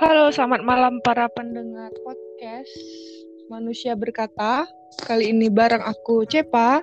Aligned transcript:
Halo, 0.00 0.32
selamat 0.32 0.64
malam 0.64 0.96
para 1.04 1.28
pendengar 1.36 1.92
podcast 2.00 2.72
Manusia 3.52 3.92
Berkata. 3.92 4.64
Kali 5.04 5.28
ini 5.28 5.52
bareng 5.52 5.84
aku 5.84 6.24
Cepa 6.24 6.80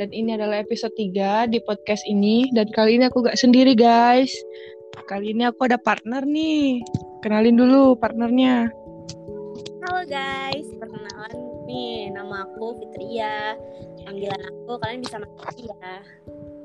dan 0.00 0.08
ini 0.08 0.40
adalah 0.40 0.64
episode 0.64 0.96
3 0.96 1.52
di 1.52 1.60
podcast 1.68 2.00
ini 2.08 2.48
dan 2.56 2.64
kali 2.72 2.96
ini 2.96 3.12
aku 3.12 3.28
gak 3.28 3.36
sendiri 3.36 3.76
guys. 3.76 4.32
Kali 5.04 5.36
ini 5.36 5.44
aku 5.44 5.68
ada 5.68 5.76
partner 5.76 6.24
nih. 6.24 6.80
Kenalin 7.20 7.60
dulu 7.60 7.92
partnernya. 8.00 8.72
Halo 9.84 10.08
guys, 10.08 10.64
perkenalan 10.80 11.36
nih 11.68 12.08
nama 12.08 12.48
aku 12.48 12.72
Fitria. 12.80 13.52
Panggilan 14.08 14.40
aku 14.48 14.80
kalian 14.80 15.04
bisa 15.04 15.20
manggil 15.20 15.68
ya. 15.76 15.96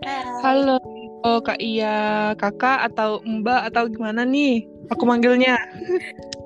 Hai. 0.07 0.23
Halo, 0.39 0.79
oh, 1.27 1.43
Kak 1.43 1.59
Iya, 1.59 2.31
kakak 2.39 2.87
atau 2.87 3.19
mbak 3.27 3.75
atau 3.75 3.91
gimana 3.91 4.23
nih? 4.23 4.70
Aku 4.89 5.03
manggilnya. 5.05 5.59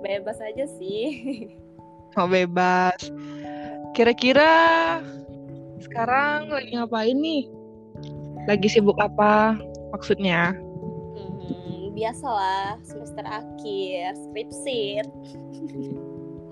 Bebas 0.03 0.37
aja 0.43 0.67
sih. 0.75 1.47
Mau 2.15 2.27
bebas. 2.27 2.99
Kira-kira 3.95 4.99
sekarang 5.79 6.51
lagi 6.51 6.75
ngapain 6.75 7.15
nih? 7.15 7.47
Lagi 8.45 8.67
sibuk 8.67 8.99
apa 8.99 9.55
maksudnya? 9.95 10.51
Hmm, 11.15 11.95
biasalah 11.95 12.77
semester 12.83 13.23
akhir, 13.23 14.13
skripsi. 14.29 14.99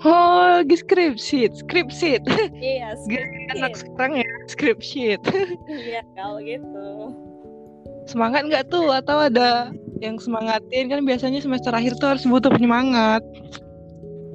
Oh, 0.04 0.60
lagi 0.64 0.76
skripsi, 0.80 1.48
skripsi. 1.64 2.20
Iya, 2.60 2.92
Anak 3.56 3.76
skripsi. 3.76 3.80
sekarang 3.84 4.12
ya, 4.20 4.30
skripsi. 4.48 5.02
Iya, 5.70 6.02
kalau 6.16 6.40
gitu. 6.44 6.88
Semangat 8.08 8.48
nggak 8.52 8.68
tuh? 8.68 8.92
Atau 8.92 9.16
ada 9.32 9.72
yang 10.04 10.20
semangatin? 10.20 10.92
Kan 10.92 11.08
biasanya 11.08 11.40
semester 11.40 11.72
akhir 11.72 11.96
tuh 11.98 12.12
harus 12.12 12.28
butuh 12.28 12.52
penyemangat. 12.52 13.24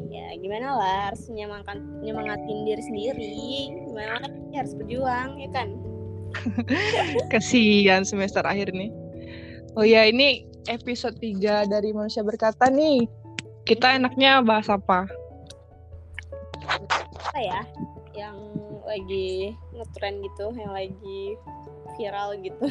Ya, 0.09 0.33
gimana 0.41 0.73
lah 0.81 0.97
harus 1.13 1.29
nyemangat 1.29 1.77
nyemangatin 2.01 2.65
diri 2.65 2.83
sendiri. 2.83 3.37
Gimana 3.85 4.25
lagi 4.25 4.55
harus 4.57 4.73
berjuang, 4.73 5.31
ya 5.37 5.49
kan? 5.53 5.69
Kasihan 7.33 8.09
semester 8.09 8.41
akhir 8.43 8.73
nih. 8.73 8.89
Oh 9.77 9.85
ya, 9.85 10.09
ini 10.09 10.49
episode 10.73 11.21
3 11.21 11.69
dari 11.69 11.93
Manusia 11.93 12.25
Berkata 12.25 12.73
nih. 12.73 13.05
Kita 13.69 14.01
enaknya 14.01 14.41
bahas 14.41 14.73
apa? 14.73 15.05
Apa 16.65 17.39
ya? 17.39 17.61
Yang 18.17 18.37
lagi 18.89 19.53
ngetren 19.77 20.25
gitu, 20.25 20.47
yang 20.57 20.73
lagi 20.73 21.21
viral 22.01 22.41
gitu. 22.41 22.67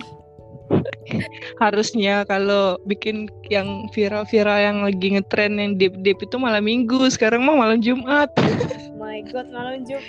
Harusnya 1.63 2.25
kalau 2.27 2.77
bikin 2.85 3.31
yang 3.47 3.87
viral-viral 3.95 4.59
yang 4.59 4.77
lagi 4.83 5.15
ngetren 5.15 5.59
yang 5.59 5.75
deep-deep 5.79 6.19
itu 6.21 6.35
malam 6.39 6.63
minggu. 6.65 7.07
Sekarang 7.11 7.43
mah 7.47 7.55
malam 7.55 7.79
Jumat. 7.79 8.31
Oh 8.37 8.97
my 9.01 9.23
god, 9.31 9.47
malam 9.51 9.83
Jumat 9.87 10.05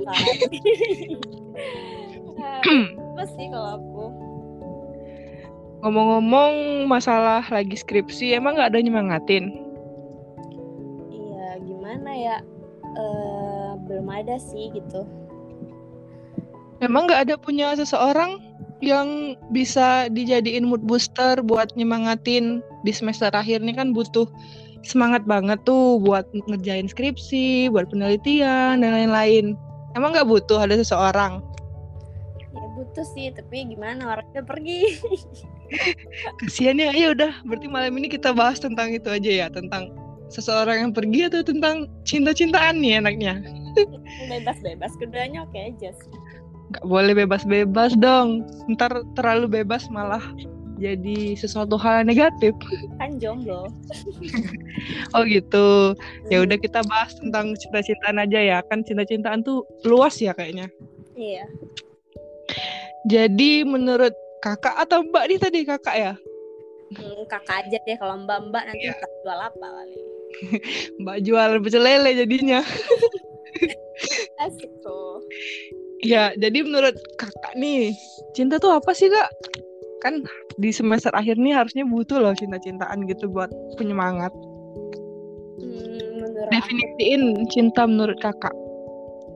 apa 3.20 3.24
sih 3.36 3.46
kalau 3.52 3.76
aku? 3.76 4.04
Ngomong-ngomong 5.80 6.84
masalah 6.88 7.40
lagi 7.48 7.76
skripsi, 7.76 8.36
emang 8.36 8.56
nggak 8.56 8.76
ada 8.76 8.80
nyemangatin? 8.84 9.48
Iya, 11.08 11.56
gimana 11.64 12.10
ya? 12.12 12.36
Eh, 12.84 13.70
belum 13.88 14.08
ada 14.12 14.36
sih 14.36 14.72
gitu. 14.76 15.08
Emang 16.80 17.08
nggak 17.08 17.28
ada 17.28 17.34
punya 17.36 17.76
seseorang 17.76 18.49
yang 18.80 19.36
bisa 19.52 20.08
dijadiin 20.08 20.64
mood 20.64 20.80
booster 20.84 21.40
buat 21.44 21.72
nyemangatin 21.76 22.64
di 22.84 22.92
semester 22.92 23.28
akhir 23.32 23.60
nih 23.60 23.76
kan 23.76 23.92
butuh 23.92 24.24
semangat 24.80 25.24
banget 25.28 25.60
tuh 25.68 26.00
buat 26.00 26.24
ngerjain 26.48 26.88
skripsi, 26.88 27.68
buat 27.68 27.92
penelitian 27.92 28.80
dan 28.80 28.90
lain-lain. 28.96 29.56
Emang 29.92 30.16
nggak 30.16 30.28
butuh 30.28 30.64
ada 30.64 30.76
seseorang? 30.80 31.44
Ya 32.50 32.66
butuh 32.74 33.06
sih, 33.12 33.28
tapi 33.34 33.68
gimana 33.68 34.16
orangnya 34.16 34.42
pergi? 34.42 34.96
Kasian 36.40 36.80
ya, 36.80 36.90
ya 36.94 37.12
udah. 37.12 37.44
Berarti 37.46 37.66
malam 37.68 37.94
ini 38.00 38.08
kita 38.08 38.32
bahas 38.32 38.58
tentang 38.58 38.90
itu 38.96 39.06
aja 39.12 39.30
ya, 39.30 39.46
tentang 39.52 39.92
seseorang 40.30 40.88
yang 40.88 40.92
pergi 40.94 41.26
atau 41.26 41.42
tentang 41.42 41.90
cinta-cintaan 42.06 42.78
nih 42.80 43.02
enaknya. 43.02 43.42
Bebas-bebas, 44.30 44.94
keduanya 44.98 45.44
oke 45.44 45.58
aja 45.58 45.90
sih. 45.90 46.19
Nggak 46.70 46.84
boleh 46.86 47.12
bebas-bebas 47.18 47.98
dong. 47.98 48.46
Ntar 48.70 49.02
terlalu 49.18 49.62
bebas 49.62 49.90
malah 49.90 50.22
jadi 50.80 51.36
sesuatu 51.36 51.76
hal 51.76 52.02
yang 52.02 52.08
negatif. 52.14 52.54
Kan 52.98 53.18
jomblo. 53.20 53.68
Oh 55.12 55.26
gitu. 55.28 55.92
Ya 56.32 56.40
udah 56.40 56.56
kita 56.56 56.80
bahas 56.88 57.12
tentang 57.18 57.52
cinta-cintaan 57.52 58.16
aja 58.22 58.40
ya. 58.40 58.58
Kan 58.70 58.80
cinta-cintaan 58.80 59.44
tuh 59.44 59.66
luas 59.84 60.16
ya 60.16 60.32
kayaknya. 60.32 60.72
Iya. 61.18 61.44
Jadi 63.04 63.66
menurut 63.66 64.14
kakak 64.40 64.72
atau 64.80 65.04
mbak 65.04 65.28
nih 65.28 65.38
tadi 65.42 65.58
kakak 65.68 65.96
ya? 65.98 66.12
Hmm, 66.96 67.22
kakak 67.28 67.66
aja 67.66 67.76
deh 67.84 67.96
kalau 68.00 68.18
mbak-mbak 68.24 68.72
nanti 68.72 68.88
Iya. 68.88 68.96
entah 68.96 69.12
jual 69.20 69.40
apa 69.52 69.66
kali. 69.68 69.96
Mbak 71.02 71.18
jual 71.26 71.50
pecel 71.60 71.82
lele 71.84 72.10
jadinya. 72.16 72.60
Ya, 76.00 76.32
jadi 76.32 76.64
menurut 76.64 76.96
kakak 77.20 77.54
nih, 77.60 77.92
cinta 78.32 78.56
tuh 78.56 78.72
apa 78.72 78.96
sih 78.96 79.12
kak? 79.12 79.28
Kan 80.00 80.24
di 80.56 80.72
semester 80.72 81.12
akhir 81.12 81.36
nih 81.36 81.52
harusnya 81.52 81.84
butuh 81.84 82.16
loh 82.24 82.32
cinta-cintaan 82.32 83.04
gitu 83.04 83.28
buat 83.28 83.52
penyemangat. 83.76 84.32
Hmm, 85.60 86.24
menurut 86.24 86.48
aku 86.48 86.56
Definisiin 86.56 87.22
cinta 87.52 87.84
menurut 87.84 88.16
kakak. 88.16 88.52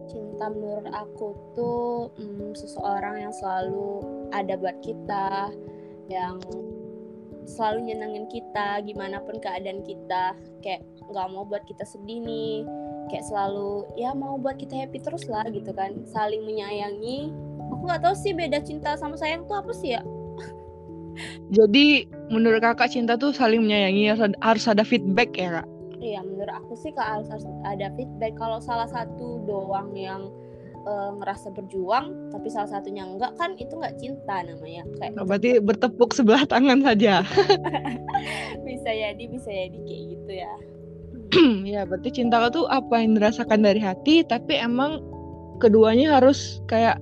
cinta 0.05 0.47
menurut 0.53 0.89
aku 0.93 1.37
tuh 1.57 2.11
mm, 2.21 2.53
seseorang 2.57 3.23
yang 3.29 3.35
selalu 3.35 4.05
ada 4.33 4.55
buat 4.59 4.77
kita 4.83 5.51
yang 6.13 6.39
selalu 7.45 7.93
nyenengin 7.93 8.27
kita 8.29 8.81
gimana 8.85 9.21
pun 9.21 9.37
keadaan 9.41 9.85
kita 9.85 10.37
kayak 10.65 10.85
nggak 11.13 11.29
mau 11.33 11.45
buat 11.45 11.65
kita 11.69 11.85
sedih 11.85 12.21
nih 12.25 12.65
kayak 13.11 13.27
selalu 13.29 13.85
ya 13.99 14.13
mau 14.17 14.37
buat 14.41 14.57
kita 14.57 14.87
happy 14.87 14.99
terus 15.01 15.29
lah 15.29 15.45
gitu 15.51 15.71
kan 15.73 15.95
saling 16.09 16.43
menyayangi 16.45 17.33
aku 17.73 17.83
nggak 17.87 18.03
tahu 18.05 18.15
sih 18.17 18.33
beda 18.33 18.61
cinta 18.63 18.97
sama 18.97 19.19
sayang 19.19 19.45
tuh 19.49 19.61
apa 19.61 19.73
sih 19.73 19.97
ya 19.97 20.03
Jadi 21.55 22.11
menurut 22.33 22.59
kakak 22.59 22.91
cinta 22.91 23.15
tuh 23.15 23.31
saling 23.31 23.63
menyayangi 23.63 24.11
harus 24.43 24.65
ada, 24.67 24.83
feedback 24.83 25.31
ya 25.39 25.63
kak. 25.63 25.69
Iya, 26.03 26.21
menurut 26.27 26.53
aku 26.53 26.75
sih 26.77 26.91
kak 26.91 27.07
harus, 27.07 27.29
harus 27.31 27.47
ada 27.65 27.89
feedback. 27.95 28.35
Kalau 28.37 28.59
salah 28.59 28.91
satu 28.91 29.47
doang 29.47 29.95
yang 29.95 30.29
eh, 30.85 31.11
ngerasa 31.23 31.55
berjuang, 31.55 32.35
tapi 32.35 32.51
salah 32.51 32.69
satunya 32.69 33.07
enggak 33.07 33.33
kan 33.39 33.57
itu 33.57 33.73
nggak 33.73 33.97
cinta 34.03 34.43
namanya. 34.43 34.83
Kayak 35.01 35.11
Nah, 35.17 35.25
berarti 35.25 35.51
bertepuk 35.63 36.11
sebelah 36.13 36.45
tangan 36.45 36.83
saja. 36.83 37.23
bisa 38.67 38.91
jadi, 38.91 39.25
bisa 39.31 39.51
jadi 39.55 39.79
kayak 39.79 40.03
gitu 40.19 40.33
ya. 40.35 40.55
ya 41.75 41.83
berarti 41.85 42.23
cinta 42.23 42.39
tuh 42.51 42.71
apa 42.71 43.03
yang 43.03 43.19
dirasakan 43.19 43.67
dari 43.67 43.81
hati, 43.83 44.23
tapi 44.27 44.59
emang 44.59 45.03
keduanya 45.59 46.21
harus 46.21 46.63
kayak 46.71 46.99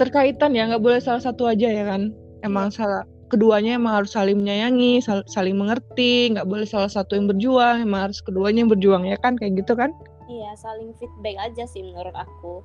terkaitan 0.00 0.54
ya, 0.54 0.68
nggak 0.70 0.82
boleh 0.82 1.00
salah 1.02 1.20
satu 1.20 1.48
aja 1.50 1.68
ya 1.68 1.84
kan. 1.84 2.14
Emang 2.40 2.70
salah 2.70 3.02
keduanya 3.28 3.76
emang 3.76 4.02
harus 4.02 4.16
saling 4.16 4.40
menyayangi, 4.40 5.04
sal- 5.04 5.26
saling 5.28 5.56
mengerti, 5.58 6.32
nggak 6.32 6.48
boleh 6.48 6.64
salah 6.64 6.88
satu 6.88 7.18
yang 7.18 7.28
berjuang, 7.28 7.84
emang 7.84 8.08
harus 8.08 8.24
keduanya 8.24 8.64
yang 8.64 8.72
berjuang 8.72 9.04
ya 9.04 9.16
kan, 9.20 9.36
kayak 9.36 9.60
gitu 9.60 9.76
kan. 9.76 9.92
Iya, 10.28 10.52
saling 10.60 10.92
feedback 10.96 11.36
aja 11.40 11.64
sih 11.68 11.84
menurut 11.84 12.12
aku. 12.16 12.64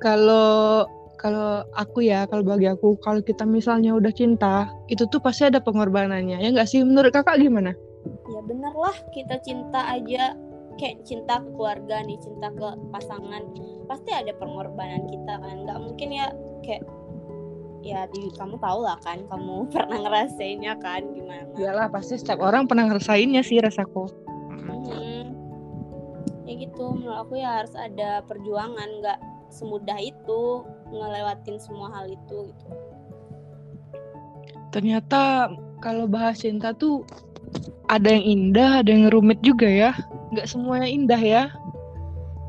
Kalau 0.00 0.88
kalau 1.20 1.60
aku 1.76 2.00
ya, 2.08 2.24
kalau 2.32 2.40
bagi 2.40 2.64
aku, 2.64 2.96
kalau 3.04 3.20
kita 3.20 3.44
misalnya 3.44 3.92
udah 3.92 4.08
cinta, 4.08 4.72
itu 4.88 5.04
tuh 5.12 5.20
pasti 5.20 5.52
ada 5.52 5.60
pengorbanannya. 5.60 6.40
Ya 6.40 6.48
nggak 6.48 6.64
sih? 6.64 6.80
Menurut 6.80 7.12
kakak 7.12 7.36
gimana? 7.36 7.76
Ya 8.40 8.48
bener 8.48 8.72
lah, 8.72 8.96
kita 9.12 9.36
cinta 9.44 9.84
aja 9.84 10.32
kayak 10.80 11.04
cinta 11.04 11.44
ke 11.44 11.48
keluarga 11.52 12.00
nih, 12.00 12.16
cinta 12.24 12.48
ke 12.48 12.72
pasangan, 12.88 13.44
pasti 13.84 14.16
ada 14.16 14.32
pengorbanan 14.40 15.04
kita 15.12 15.44
kan. 15.44 15.68
Nggak 15.68 15.76
mungkin 15.76 16.08
ya 16.08 16.32
kayak 16.64 16.88
ya 17.84 18.08
di 18.08 18.32
kamu 18.40 18.56
tau 18.56 18.80
lah 18.80 18.96
kan, 19.04 19.20
kamu 19.28 19.68
pernah 19.76 20.00
ngerasainnya 20.08 20.72
kan 20.80 21.04
gimana? 21.12 21.52
Iyalah, 21.52 21.92
pasti 21.92 22.16
setiap 22.16 22.40
orang 22.40 22.64
pernah 22.64 22.88
ngerasainnya 22.88 23.44
sih 23.44 23.60
rasaku. 23.60 24.08
Mhm. 24.48 25.36
Ya 26.48 26.52
gitu, 26.64 26.96
menurut 26.96 27.28
aku 27.28 27.44
ya 27.44 27.60
harus 27.60 27.76
ada 27.76 28.24
perjuangan, 28.24 28.88
nggak 29.04 29.20
semudah 29.52 30.00
itu 30.00 30.64
ngelewatin 30.88 31.60
semua 31.60 31.92
hal 31.92 32.08
itu 32.08 32.48
gitu. 32.56 32.68
Ternyata 34.72 35.52
kalau 35.84 36.08
bahas 36.08 36.40
cinta 36.40 36.72
tuh 36.72 37.04
ada 37.90 38.06
yang 38.06 38.24
indah, 38.24 38.70
ada 38.84 38.90
yang 38.90 39.10
rumit 39.10 39.42
juga 39.42 39.66
ya. 39.66 39.90
Nggak 40.30 40.46
semuanya 40.46 40.88
indah 40.88 41.20
ya. 41.20 41.42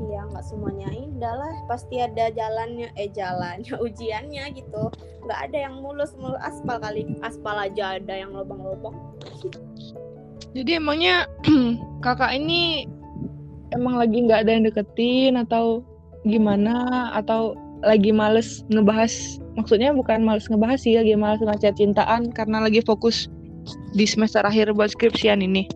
Iya, 0.02 0.20
nggak 0.30 0.46
semuanya 0.46 0.88
indah 0.94 1.34
lah. 1.34 1.52
Pasti 1.66 1.98
ada 1.98 2.30
jalannya, 2.30 2.90
eh 2.94 3.10
jalannya, 3.10 3.74
ujiannya 3.86 4.44
gitu. 4.54 4.82
Nggak 5.26 5.40
ada 5.50 5.56
yang 5.70 5.74
mulus 5.82 6.14
mulus 6.18 6.38
aspal 6.42 6.78
kali. 6.78 7.06
Aspal 7.26 7.58
aja 7.58 7.98
ada 7.98 8.14
yang 8.14 8.30
lubang-lubang. 8.34 8.94
Jadi 10.52 10.78
emangnya 10.78 11.26
kakak 12.04 12.38
ini 12.38 12.86
emang 13.72 13.98
lagi 13.98 14.18
nggak 14.28 14.46
ada 14.46 14.50
yang 14.52 14.64
deketin 14.68 15.34
atau 15.40 15.82
gimana 16.22 17.10
atau 17.18 17.58
lagi 17.82 18.14
males 18.14 18.62
ngebahas 18.70 19.42
maksudnya 19.58 19.90
bukan 19.90 20.22
males 20.22 20.46
ngebahas 20.46 20.78
sih 20.78 20.94
lagi 20.94 21.18
males 21.18 21.42
ngaca 21.42 21.74
cintaan 21.74 22.30
karena 22.30 22.62
lagi 22.62 22.78
fokus 22.78 23.26
di 23.94 24.06
semester 24.08 24.42
akhir 24.42 24.72
buat 24.74 24.94
skripsian 24.94 25.42
ini 25.42 25.66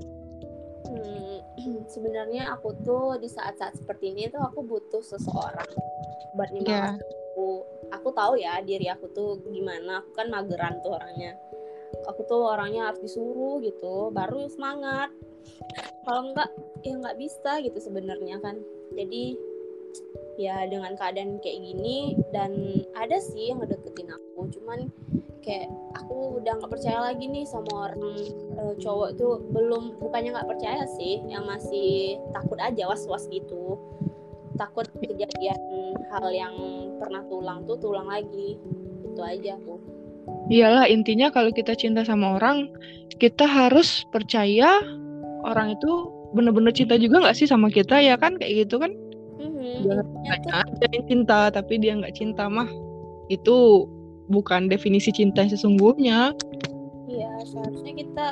Hmm, 0.86 1.38
sebenarnya 1.94 2.54
aku 2.54 2.74
tuh 2.86 3.18
di 3.18 3.28
saat-saat 3.30 3.78
seperti 3.78 4.14
ini 4.14 4.30
tuh 4.30 4.42
aku 4.42 4.62
butuh 4.62 5.02
seseorang 5.02 5.70
buat 6.36 6.50
ya 6.52 6.60
nyemangat 6.60 7.00
aku. 7.36 7.68
Aku 7.92 8.08
tahu 8.16 8.40
ya 8.40 8.64
diri 8.64 8.88
aku 8.88 9.12
tuh 9.12 9.44
gimana. 9.52 10.00
Aku 10.00 10.16
kan 10.16 10.32
mageran 10.32 10.80
tuh 10.80 10.96
orangnya. 10.96 11.36
Aku 12.08 12.24
tuh 12.24 12.48
orangnya 12.48 12.88
harus 12.88 13.00
disuruh 13.04 13.60
gitu, 13.60 14.08
baru 14.10 14.48
semangat. 14.48 15.12
Kalau 16.08 16.32
enggak 16.32 16.48
ya 16.80 16.96
nggak 16.96 17.18
bisa 17.20 17.60
gitu 17.60 17.76
sebenarnya 17.76 18.40
kan. 18.40 18.56
Jadi 18.96 19.36
ya 20.40 20.64
dengan 20.68 20.96
keadaan 20.96 21.40
kayak 21.44 21.60
gini 21.60 22.16
dan 22.32 22.84
ada 22.96 23.20
sih 23.20 23.52
yang 23.52 23.60
ngedeketin 23.60 24.12
aku, 24.12 24.48
cuman 24.56 24.88
kayak 25.46 25.70
aku 25.94 26.42
udah 26.42 26.58
nggak 26.58 26.72
percaya 26.74 26.98
lagi 26.98 27.30
nih 27.30 27.46
sama 27.46 27.88
orang 27.88 28.02
eh, 28.58 28.74
cowok 28.82 29.14
tuh. 29.14 29.38
Belum 29.54 29.94
bukannya 30.02 30.34
nggak 30.34 30.50
percaya 30.50 30.82
sih 30.98 31.22
yang 31.30 31.46
masih 31.46 32.18
takut 32.34 32.58
aja 32.58 32.90
was 32.90 33.06
was 33.06 33.30
gitu. 33.30 33.78
Takut 34.58 34.90
kejadian 34.98 35.94
hal 36.10 36.26
yang 36.34 36.54
pernah 36.98 37.22
tulang 37.30 37.62
tuh 37.64 37.78
tulang 37.78 38.10
lagi 38.10 38.58
itu 39.06 39.20
aja 39.22 39.54
aku. 39.54 39.78
Iyalah 40.50 40.90
intinya 40.90 41.30
kalau 41.30 41.54
kita 41.54 41.78
cinta 41.78 42.02
sama 42.02 42.34
orang 42.42 42.74
kita 43.22 43.46
harus 43.46 44.02
percaya 44.10 44.82
orang 45.46 45.78
itu 45.78 46.10
bener-bener 46.34 46.74
cinta 46.74 46.98
juga 46.98 47.22
nggak 47.22 47.38
sih 47.38 47.46
sama 47.46 47.70
kita 47.70 48.02
ya 48.02 48.18
kan? 48.18 48.34
Kayak 48.34 48.66
gitu 48.66 48.82
kan? 48.82 48.90
Mhm, 49.38 49.86
jangan 49.86 50.66
yang 50.90 51.04
cinta 51.06 51.40
tapi 51.54 51.78
dia 51.78 51.94
nggak 51.94 52.16
cinta 52.18 52.50
mah 52.50 52.66
itu 53.30 53.86
bukan 54.26 54.66
definisi 54.70 55.10
cinta 55.14 55.42
yang 55.44 55.52
sesungguhnya 55.52 56.34
Iya, 57.06 57.32
seharusnya 57.46 57.92
kita 57.94 58.26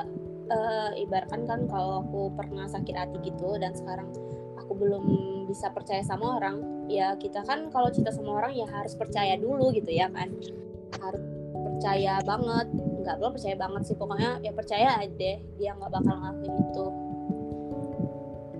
eh, 0.50 0.90
ibaratkan 1.06 1.46
kan 1.46 1.60
kalau 1.70 2.02
aku 2.02 2.34
pernah 2.34 2.66
sakit 2.66 2.94
hati 2.94 3.16
gitu 3.22 3.54
dan 3.62 3.70
sekarang 3.72 4.10
aku 4.58 4.74
belum 4.74 5.04
bisa 5.46 5.70
percaya 5.70 6.02
sama 6.02 6.42
orang, 6.42 6.58
ya 6.90 7.14
kita 7.14 7.46
kan 7.46 7.70
kalau 7.70 7.88
cinta 7.94 8.10
sama 8.10 8.42
orang 8.42 8.50
ya 8.58 8.66
harus 8.66 8.98
percaya 8.98 9.38
dulu 9.38 9.70
gitu 9.70 9.94
ya 9.94 10.10
kan. 10.10 10.34
Harus 10.98 11.22
percaya 11.54 12.18
banget, 12.26 12.66
nggak 13.04 13.20
perlu 13.20 13.30
percaya 13.36 13.56
banget 13.60 13.82
sih 13.84 13.96
pokoknya 14.00 14.30
ya 14.40 14.52
percaya 14.56 14.88
aja 14.96 15.12
deh 15.12 15.36
dia 15.60 15.70
nggak 15.76 15.92
bakal 15.92 16.14
ngelakuin 16.16 16.54
itu. 16.56 16.86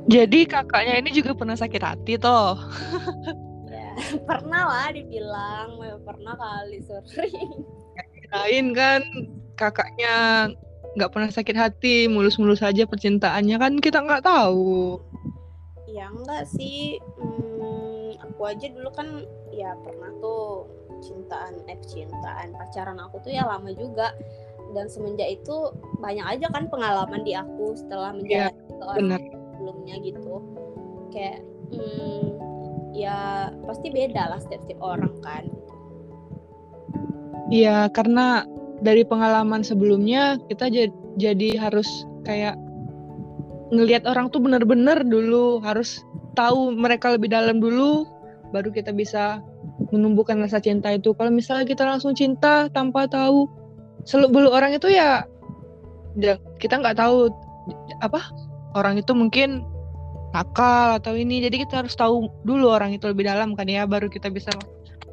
jadi 0.05 0.41
kakaknya 0.45 0.95
ini 1.01 1.11
juga 1.17 1.33
pernah 1.33 1.57
sakit 1.57 1.81
hati 1.81 2.21
toh 2.21 2.61
pernah 4.29 4.63
lah 4.67 4.89
dibilang, 4.93 5.79
ya, 5.81 5.97
pernah 6.03 6.35
kali 6.35 6.79
sering. 6.83 7.65
lain 8.35 8.75
kan 8.75 9.03
kakaknya 9.55 10.51
nggak 10.99 11.11
pernah 11.11 11.31
sakit 11.31 11.55
hati 11.55 12.11
mulus-mulus 12.11 12.63
aja 12.67 12.83
percintaannya 12.87 13.57
kan 13.59 13.73
kita 13.79 14.03
nggak 14.03 14.27
tahu. 14.27 14.99
Ya 15.91 16.11
enggak 16.11 16.51
sih, 16.51 16.99
hmm, 16.99 18.19
aku 18.19 18.43
aja 18.51 18.67
dulu 18.75 18.91
kan 18.91 19.23
ya 19.55 19.79
pernah 19.87 20.11
tuh 20.19 20.67
cintaan, 21.03 21.63
eh 21.71 21.79
cintaan 21.87 22.59
pacaran 22.59 22.99
aku 22.99 23.23
tuh 23.23 23.31
ya 23.31 23.47
lama 23.47 23.71
juga. 23.75 24.11
Dan 24.75 24.91
semenjak 24.91 25.39
itu 25.39 25.71
banyak 26.03 26.27
aja 26.27 26.51
kan 26.51 26.67
pengalaman 26.67 27.23
di 27.23 27.39
aku 27.39 27.79
setelah 27.79 28.11
Iya, 28.27 28.51
menjalani 28.51 28.59
ke 28.75 28.83
orang 28.83 28.99
benar. 28.99 29.21
sebelumnya 29.55 29.95
gitu. 30.03 30.35
Kayak 31.15 31.39
hmm, 31.71 32.23
ya 32.91 33.54
pasti 33.65 33.89
beda 33.91 34.31
lah 34.31 34.39
setiap-setiap 34.41 34.81
orang 34.81 35.15
kan 35.25 35.45
Iya 37.53 37.93
karena 37.93 38.49
dari 38.81 39.05
pengalaman 39.05 39.61
sebelumnya 39.61 40.41
kita 40.49 40.73
ja- 40.73 40.93
jadi 41.21 41.61
harus 41.61 41.87
kayak 42.25 42.57
ngelihat 43.69 44.09
orang 44.09 44.33
tuh 44.33 44.41
bener-bener 44.41 45.05
dulu 45.05 45.61
harus 45.61 46.01
tahu 46.33 46.73
mereka 46.73 47.13
lebih 47.13 47.29
dalam 47.29 47.61
dulu 47.61 48.09
baru 48.49 48.71
kita 48.71 48.95
bisa 48.95 49.45
menumbuhkan 49.91 50.39
rasa 50.39 50.63
cinta 50.63 50.95
itu. 50.95 51.11
Kalau 51.13 51.31
misalnya 51.35 51.67
kita 51.67 51.83
langsung 51.85 52.15
cinta 52.15 52.71
tanpa 52.71 53.11
tahu 53.11 53.51
seluk 54.07 54.31
beluk 54.31 54.53
orang 54.55 54.77
itu 54.77 54.93
ya 54.93 55.27
kita 56.61 56.79
nggak 56.79 56.97
tahu 56.97 57.29
apa 57.99 58.21
orang 58.77 59.01
itu 59.01 59.11
mungkin 59.17 59.65
nakal 60.35 60.99
atau 60.99 61.15
ini 61.15 61.47
jadi 61.47 61.57
kita 61.63 61.87
harus 61.87 61.95
tahu 61.95 62.27
dulu 62.43 62.67
orang 62.69 62.93
itu 62.93 63.07
lebih 63.07 63.25
dalam 63.25 63.55
kan 63.55 63.71
ya 63.71 63.87
baru 63.87 64.11
kita 64.11 64.29
bisa 64.29 64.51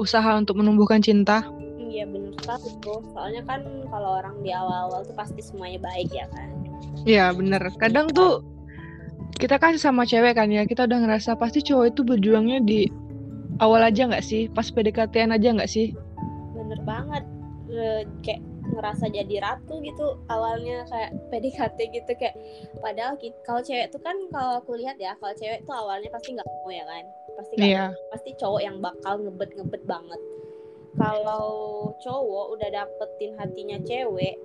usaha 0.01 0.33
untuk 0.33 0.57
menumbuhkan 0.57 0.99
cinta 0.99 1.45
iya 1.77 2.09
bener 2.09 2.33
sekali 2.41 2.73
tuh 2.81 3.05
soalnya 3.13 3.45
kan 3.45 3.61
kalau 3.93 4.17
orang 4.17 4.35
di 4.41 4.49
awal-awal 4.49 5.05
tuh 5.05 5.13
pasti 5.13 5.39
semuanya 5.45 5.77
baik 5.79 6.09
ya 6.09 6.25
kan 6.33 6.49
Iya 7.01 7.33
bener. 7.33 7.65
Kadang 7.81 8.13
tuh 8.13 8.45
kita 9.41 9.57
kan 9.57 9.73
sama 9.81 10.05
cewek 10.05 10.37
kan 10.37 10.53
ya, 10.53 10.69
kita 10.69 10.85
udah 10.85 11.01
ngerasa 11.01 11.33
pasti 11.33 11.65
cowok 11.65 11.97
itu 11.97 12.01
berjuangnya 12.05 12.61
di 12.61 12.85
awal 13.57 13.81
aja 13.81 14.05
nggak 14.05 14.21
sih? 14.21 14.45
Pas 14.53 14.69
PDKT-an 14.69 15.33
aja 15.33 15.49
nggak 15.49 15.71
sih? 15.71 15.97
bener 16.53 16.77
banget 16.85 17.25
Eh, 17.71 18.03
kayak 18.19 18.43
ngerasa 18.71 19.05
jadi 19.07 19.35
ratu 19.43 19.79
gitu 19.79 20.17
awalnya 20.27 20.87
kayak 20.87 21.11
PDKT 21.29 21.77
gitu 21.91 22.11
kayak 22.15 22.35
padahal 22.79 23.13
kalau 23.43 23.61
cewek 23.61 23.91
tuh 23.91 23.99
kan 23.99 24.15
kalau 24.31 24.59
aku 24.59 24.79
lihat 24.79 24.95
ya 24.97 25.13
kalau 25.19 25.35
cewek 25.35 25.61
tuh 25.63 25.75
awalnya 25.75 26.09
pasti 26.09 26.33
nggak 26.33 26.47
mau 26.47 26.71
ya 26.71 26.83
kan 26.87 27.03
pasti 27.35 27.53
nggak 27.55 27.69
Iya. 27.69 27.85
pasti 28.09 28.29
cowok 28.35 28.61
yang 28.61 28.77
bakal 28.79 29.13
ngebet 29.19 29.51
ngebet 29.55 29.83
banget 29.85 30.21
kalau 30.95 31.47
cowok 31.99 32.45
udah 32.55 32.69
dapetin 32.71 33.31
hatinya 33.39 33.77
cewek 33.83 34.35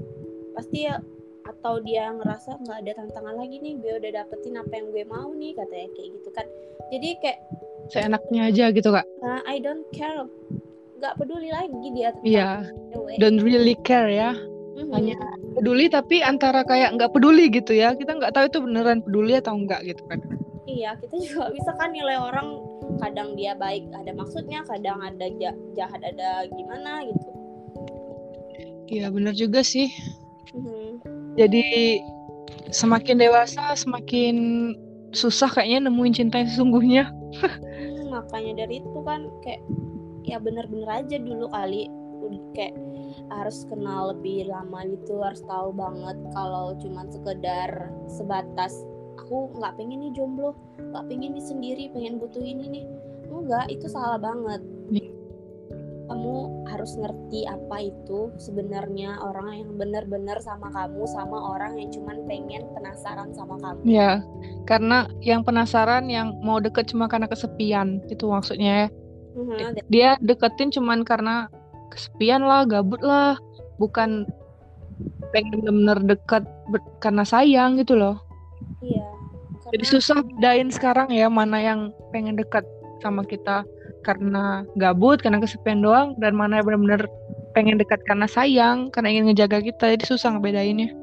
pasti 0.54 0.86
ya 0.86 0.98
atau 1.46 1.78
dia 1.78 2.10
ngerasa 2.10 2.58
nggak 2.58 2.78
ada 2.82 2.92
tantangan 2.98 3.38
lagi 3.38 3.62
nih 3.62 3.78
gue 3.78 3.92
udah 4.02 4.12
dapetin 4.12 4.58
apa 4.58 4.72
yang 4.74 4.86
gue 4.90 5.04
mau 5.06 5.30
nih 5.30 5.54
katanya 5.54 5.88
kayak 5.94 6.08
gitu 6.18 6.28
kan 6.34 6.46
jadi 6.90 7.08
kayak 7.22 7.40
Seenaknya 7.86 8.50
aja 8.50 8.74
gitu 8.74 8.90
kak. 8.90 9.06
"Nah, 9.22 9.46
I 9.46 9.62
don't 9.62 9.86
care 9.94 10.26
nggak 10.96 11.14
peduli 11.16 11.48
lagi 11.50 11.88
dia 11.92 12.08
tentang 12.10 12.26
Iya. 12.26 12.50
cewek 12.90 13.14
Don't 13.20 13.40
really 13.40 13.76
care 13.82 14.08
ya. 14.08 14.32
Mhm. 14.76 14.92
Hanya 14.92 15.14
peduli 15.52 15.88
tapi 15.88 16.20
antara 16.20 16.60
kayak 16.62 16.96
nggak 16.96 17.12
peduli 17.12 17.48
gitu 17.48 17.72
ya. 17.72 17.92
Kita 17.92 18.16
nggak 18.16 18.32
tahu 18.32 18.44
itu 18.46 18.58
beneran 18.60 19.00
peduli 19.00 19.36
atau 19.36 19.56
enggak 19.56 19.84
gitu 19.84 20.02
kan. 20.06 20.20
Iya, 20.66 20.98
kita 20.98 21.16
juga 21.22 21.44
bisa 21.56 21.70
kan 21.76 21.92
nilai 21.92 22.16
orang 22.16 22.60
kadang 22.98 23.36
dia 23.36 23.52
baik 23.52 23.84
ada 23.92 24.12
maksudnya, 24.12 24.64
kadang 24.64 25.00
ada 25.00 25.26
ja- 25.36 25.56
jahat 25.74 26.00
ada 26.00 26.44
gimana 26.50 27.04
gitu. 27.04 27.28
Iya 28.86 29.10
bener 29.10 29.34
juga 29.34 29.60
sih. 29.60 29.90
Mhm. 30.52 31.36
Jadi 31.36 31.64
semakin 32.70 33.16
dewasa 33.20 33.76
semakin 33.76 34.36
susah 35.12 35.48
kayaknya 35.48 35.88
nemuin 35.88 36.14
cinta 36.14 36.40
yang 36.40 36.50
sesungguhnya. 36.50 37.04
Hmm, 37.36 38.08
makanya 38.14 38.64
dari 38.64 38.80
itu 38.80 38.98
kan 39.02 39.28
kayak 39.40 39.60
ya 40.26 40.42
bener-bener 40.42 40.90
aja 40.90 41.16
dulu 41.22 41.46
kali 41.54 41.86
Udah 42.26 42.42
kayak 42.58 42.74
harus 43.30 43.62
kenal 43.70 44.10
lebih 44.14 44.50
lama 44.50 44.82
gitu, 44.88 45.22
harus 45.22 45.42
tahu 45.46 45.70
banget 45.72 46.16
kalau 46.34 46.74
cuman 46.82 47.06
sekedar 47.10 47.70
sebatas 48.10 48.82
aku 49.16 49.50
nggak 49.56 49.74
pengen 49.78 50.06
nih 50.06 50.12
jomblo, 50.14 50.54
nggak 50.78 51.06
pengen 51.10 51.34
nih 51.34 51.44
sendiri, 51.44 51.84
pengen 51.90 52.18
butuh 52.22 52.42
ini 52.42 52.64
nih. 52.70 52.84
Enggak, 53.26 53.66
itu 53.72 53.86
salah 53.90 54.20
banget. 54.20 54.62
Iya. 54.92 55.10
Kamu 56.06 56.36
harus 56.70 56.94
ngerti 56.94 57.50
apa 57.50 57.82
itu 57.82 58.30
sebenarnya 58.38 59.18
orang 59.18 59.58
yang 59.58 59.70
bener-bener 59.74 60.38
sama 60.38 60.70
kamu 60.70 61.02
sama 61.10 61.34
orang 61.58 61.82
yang 61.82 61.90
cuman 61.90 62.22
pengen 62.30 62.62
penasaran 62.78 63.34
sama 63.34 63.58
kamu. 63.58 63.82
Ya, 63.82 64.22
karena 64.70 65.10
yang 65.18 65.42
penasaran 65.42 66.06
yang 66.06 66.38
mau 66.46 66.62
deket 66.62 66.94
cuma 66.94 67.10
karena 67.10 67.26
kesepian 67.26 67.98
itu 68.06 68.30
maksudnya 68.30 68.86
ya. 68.86 68.88
Dan- 69.36 69.76
dia 69.92 70.16
deketin 70.24 70.72
cuman 70.72 71.04
karena 71.04 71.52
kesepian 71.92 72.42
lah, 72.44 72.64
gabut 72.64 73.00
lah, 73.04 73.36
bukan 73.76 74.24
pengen 75.30 75.60
bener-bener 75.60 76.16
deket 76.16 76.44
ber- 76.72 76.88
karena 77.04 77.22
sayang 77.22 77.76
gitu 77.76 77.96
loh. 77.96 78.16
Iya. 78.80 79.04
Jadi 79.76 79.84
karena- 79.84 79.94
susah 80.00 80.18
bedain 80.24 80.70
sekarang 80.72 81.12
ya 81.12 81.28
mana 81.28 81.60
yang 81.60 81.92
pengen 82.14 82.38
dekat 82.38 82.64
sama 83.04 83.22
kita 83.28 83.68
karena 84.06 84.64
gabut, 84.78 85.20
karena 85.20 85.42
kesepian 85.42 85.82
doang, 85.84 86.14
dan 86.16 86.32
mana 86.32 86.62
yang 86.62 86.66
bener-bener 86.66 87.10
pengen 87.52 87.76
dekat 87.76 88.00
karena 88.06 88.24
sayang, 88.30 88.88
karena 88.94 89.12
ingin 89.12 89.32
ngejaga 89.32 89.60
kita. 89.60 89.92
Jadi 89.92 90.04
susah 90.06 90.32
ngebedainnya. 90.36 90.94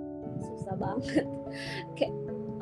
susah 0.43 0.73
banget 0.79 1.25
kayak 1.99 2.13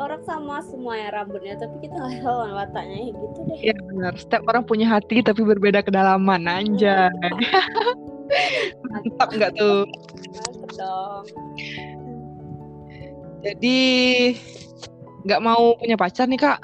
orang 0.01 0.21
sama 0.25 0.59
semua 0.65 0.97
ya 0.97 1.09
rambutnya 1.13 1.55
tapi 1.61 1.85
kita 1.85 1.95
nggak 1.95 2.21
tahu 2.25 2.37
wataknya 2.57 2.97
ya 2.97 3.11
gitu 3.13 3.39
deh 3.45 3.57
Iya 3.61 3.75
benar. 3.85 4.13
Setiap 4.17 4.43
orang 4.49 4.63
punya 4.65 4.87
hati 4.89 5.21
tapi 5.21 5.41
berbeda 5.45 5.85
kedalaman. 5.85 6.49
Anjay. 6.49 7.09
Mantap 8.91 9.29
nggak 9.35 9.51
tuh? 9.59 9.83
mantep 10.31 10.71
dong 10.79 11.23
Jadi 13.41 13.79
nggak 15.27 15.41
mau 15.43 15.75
punya 15.77 15.97
pacar 15.97 16.29
nih 16.29 16.39
kak? 16.39 16.59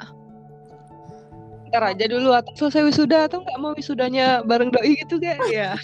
Ntar 1.68 1.84
aja 1.84 2.04
dulu 2.08 2.32
atau 2.32 2.52
selesai 2.56 2.86
wisuda 2.88 3.28
atau 3.28 3.44
nggak 3.44 3.58
mau 3.60 3.76
wisudanya 3.76 4.40
bareng 4.46 4.72
doi 4.72 4.96
gitu 5.04 5.20
gak? 5.20 5.36
Ya. 5.52 5.76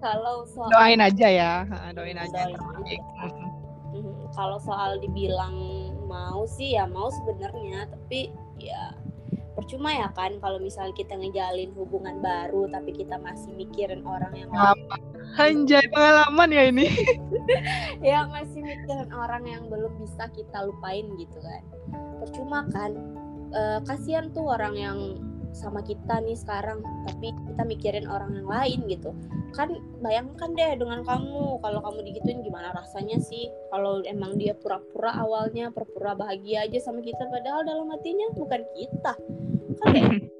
Kalau 0.00 0.44
soal 0.48 0.68
Doain 0.68 1.00
aja 1.00 1.28
ya, 1.28 1.52
doain 1.96 2.18
aja. 2.18 2.50
Doain 2.50 2.56
aja. 2.56 3.00
Kalau 4.34 4.58
soal 4.60 5.00
dibilang 5.00 5.83
mau 6.14 6.46
sih 6.46 6.78
ya 6.78 6.86
mau 6.86 7.10
sebenarnya, 7.10 7.90
tapi 7.90 8.30
ya 8.62 8.94
percuma 9.58 9.90
ya 9.90 10.10
kan 10.14 10.38
kalau 10.38 10.58
misalnya 10.62 10.94
kita 10.94 11.14
ngejalin 11.14 11.74
hubungan 11.74 12.18
baru 12.22 12.70
tapi 12.70 12.90
kita 12.90 13.18
masih 13.18 13.50
mikirin 13.58 14.06
orang 14.06 14.34
yang 14.38 14.50
lain? 14.54 14.78
Anjay 15.34 15.82
pengalaman 15.90 16.50
ya 16.54 16.62
ini. 16.70 16.86
ya 18.14 18.30
masih 18.30 18.62
mikirin 18.62 19.10
orang 19.10 19.42
yang 19.42 19.66
belum 19.66 19.98
bisa 19.98 20.30
kita 20.30 20.70
lupain 20.70 21.10
gitu 21.18 21.38
kan 21.42 21.62
percuma 22.22 22.66
kan 22.70 22.94
Eh, 23.54 23.78
kasihan 23.86 24.34
tuh 24.34 24.50
orang 24.50 24.74
yang 24.74 24.98
sama 25.54 25.80
kita 25.80 26.18
nih 26.20 26.34
sekarang 26.34 26.82
tapi 27.06 27.30
kita 27.30 27.62
mikirin 27.62 28.10
orang 28.10 28.34
yang 28.34 28.48
lain 28.50 28.80
gitu. 28.90 29.14
Kan 29.54 29.70
bayangkan 30.02 30.50
deh 30.52 30.74
dengan 30.74 31.06
kamu 31.06 31.62
kalau 31.62 31.78
kamu 31.78 31.98
digituin 32.04 32.42
gimana 32.42 32.74
rasanya 32.74 33.22
sih? 33.22 33.46
Kalau 33.70 34.02
emang 34.02 34.34
dia 34.34 34.52
pura-pura 34.52 35.14
awalnya 35.14 35.70
pura-pura 35.70 36.12
bahagia 36.12 36.66
aja 36.66 36.82
sama 36.82 37.00
kita 37.00 37.22
padahal 37.30 37.62
dalam 37.62 37.86
hatinya 37.88 38.34
bukan 38.34 38.66
kita. 38.74 39.12
Kan 39.78 39.88
kayak 39.94 40.10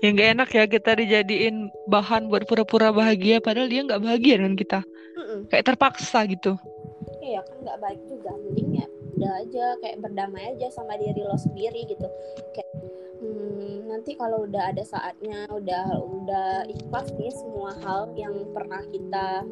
Ya 0.00 0.08
nggak 0.10 0.30
enak 0.32 0.48
ya 0.50 0.64
kita 0.64 0.96
dijadiin 0.96 1.68
bahan 1.86 2.26
buat 2.26 2.48
pura-pura 2.48 2.88
bahagia 2.90 3.36
padahal 3.38 3.68
dia 3.68 3.84
nggak 3.84 4.00
bahagia 4.00 4.40
dengan 4.40 4.56
kita. 4.56 4.80
"Mm-mm, 5.14 5.40
Kayak 5.52 5.64
terpaksa 5.70 6.24
gitu. 6.24 6.56
iya 7.20 7.44
kan 7.44 7.56
nggak 7.60 7.78
baik 7.78 8.00
juga. 8.08 8.32
Mending 8.32 8.80
ya 8.80 8.86
udah 9.14 9.32
aja 9.44 9.64
kayak 9.84 10.00
berdamai 10.00 10.56
aja 10.56 10.72
sama 10.72 10.96
diri 10.96 11.20
lo 11.20 11.36
sendiri 11.36 11.84
gitu. 11.84 12.08
Kayak 12.56 12.69
hmm, 13.30 13.76
nanti 13.86 14.18
kalau 14.18 14.44
udah 14.46 14.74
ada 14.74 14.82
saatnya 14.82 15.46
udah 15.50 15.86
udah 16.02 16.48
ikhlas 16.66 17.10
nih 17.14 17.32
semua 17.32 17.74
hal 17.86 18.10
yang 18.18 18.34
pernah 18.50 18.82
kita 18.90 19.46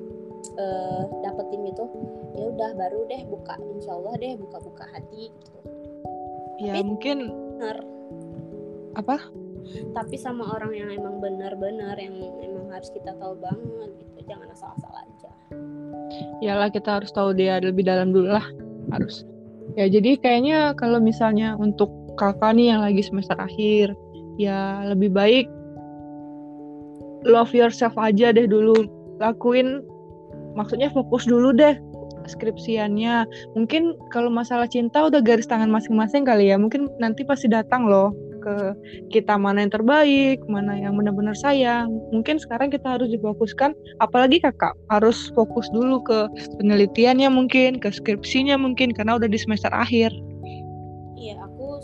eh, 0.58 1.02
dapetin 1.22 1.66
gitu 1.70 1.84
ya 2.38 2.44
udah 2.50 2.70
baru 2.74 3.06
deh 3.10 3.22
buka 3.26 3.54
insya 3.78 3.94
Allah 3.94 4.14
deh 4.18 4.34
buka-buka 4.38 4.84
hati 4.94 5.30
gitu 5.30 5.58
Ya 6.58 6.74
Tapi- 6.74 6.90
mungkin 6.90 7.18
bener 7.58 7.76
apa? 8.98 9.16
tapi 9.92 10.16
sama 10.16 10.48
orang 10.56 10.72
yang 10.72 10.90
emang 10.90 11.20
benar-benar 11.20 11.94
yang 12.00 12.16
emang 12.40 12.72
harus 12.72 12.88
kita 12.88 13.12
tahu 13.20 13.36
banget 13.36 13.90
gitu 14.00 14.18
jangan 14.24 14.48
asal-asal 14.48 14.92
aja 14.96 15.30
Yalah 16.40 16.72
kita 16.72 16.98
harus 17.00 17.10
tahu 17.12 17.36
dia 17.36 17.60
lebih 17.60 17.84
dalam 17.84 18.14
dulu 18.14 18.32
lah 18.32 18.46
harus. 18.94 19.26
Ya 19.76 19.86
jadi 19.90 20.16
kayaknya 20.18 20.72
kalau 20.74 20.98
misalnya 21.02 21.54
untuk 21.60 21.92
kakak 22.18 22.58
nih 22.58 22.74
yang 22.74 22.82
lagi 22.82 23.00
semester 23.06 23.38
akhir. 23.38 23.94
Ya 24.38 24.82
lebih 24.86 25.14
baik 25.14 25.46
love 27.26 27.50
yourself 27.54 27.94
aja 27.98 28.34
deh 28.34 28.46
dulu. 28.46 28.86
Lakuin 29.22 29.82
maksudnya 30.54 30.90
fokus 30.90 31.26
dulu 31.26 31.54
deh 31.54 31.78
skripsiannya. 32.28 33.24
Mungkin 33.56 33.96
kalau 34.12 34.28
masalah 34.28 34.68
cinta 34.68 35.08
udah 35.08 35.24
garis 35.24 35.48
tangan 35.48 35.72
masing-masing 35.72 36.28
kali 36.28 36.52
ya. 36.52 36.60
Mungkin 36.60 36.92
nanti 37.00 37.24
pasti 37.24 37.48
datang 37.48 37.88
loh 37.88 38.12
ke 38.38 38.54
kita 39.10 39.34
mana 39.34 39.66
yang 39.66 39.74
terbaik 39.74 40.38
mana 40.46 40.78
yang 40.78 40.94
benar-benar 40.94 41.34
sayang. 41.34 41.90
Mungkin 42.14 42.38
sekarang 42.38 42.70
kita 42.70 43.00
harus 43.00 43.10
difokuskan 43.10 43.74
apalagi 43.98 44.38
kakak 44.38 44.76
harus 44.92 45.32
fokus 45.34 45.66
dulu 45.74 46.04
ke 46.04 46.30
penelitiannya 46.60 47.26
mungkin 47.32 47.82
ke 47.82 47.90
skripsinya 47.90 48.54
mungkin 48.54 48.94
karena 48.94 49.18
udah 49.18 49.26
di 49.26 49.38
semester 49.40 49.72
akhir 49.74 50.14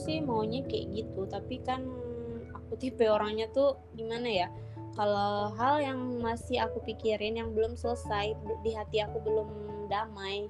sih 0.05 0.21
maunya 0.21 0.61
kayak 0.69 0.93
gitu, 0.93 1.25
tapi 1.27 1.65
kan 1.65 1.89
aku 2.53 2.77
tipe 2.83 3.09
orangnya 3.09 3.49
tuh 3.51 3.81
gimana 3.97 4.29
ya? 4.29 4.49
Kalau 4.95 5.51
hal 5.59 5.83
yang 5.83 6.23
masih 6.23 6.63
aku 6.63 6.79
pikirin 6.87 7.35
yang 7.35 7.51
belum 7.51 7.75
selesai 7.75 8.39
di 8.63 8.71
hati 8.79 9.03
aku 9.03 9.19
belum 9.19 9.51
damai, 9.91 10.47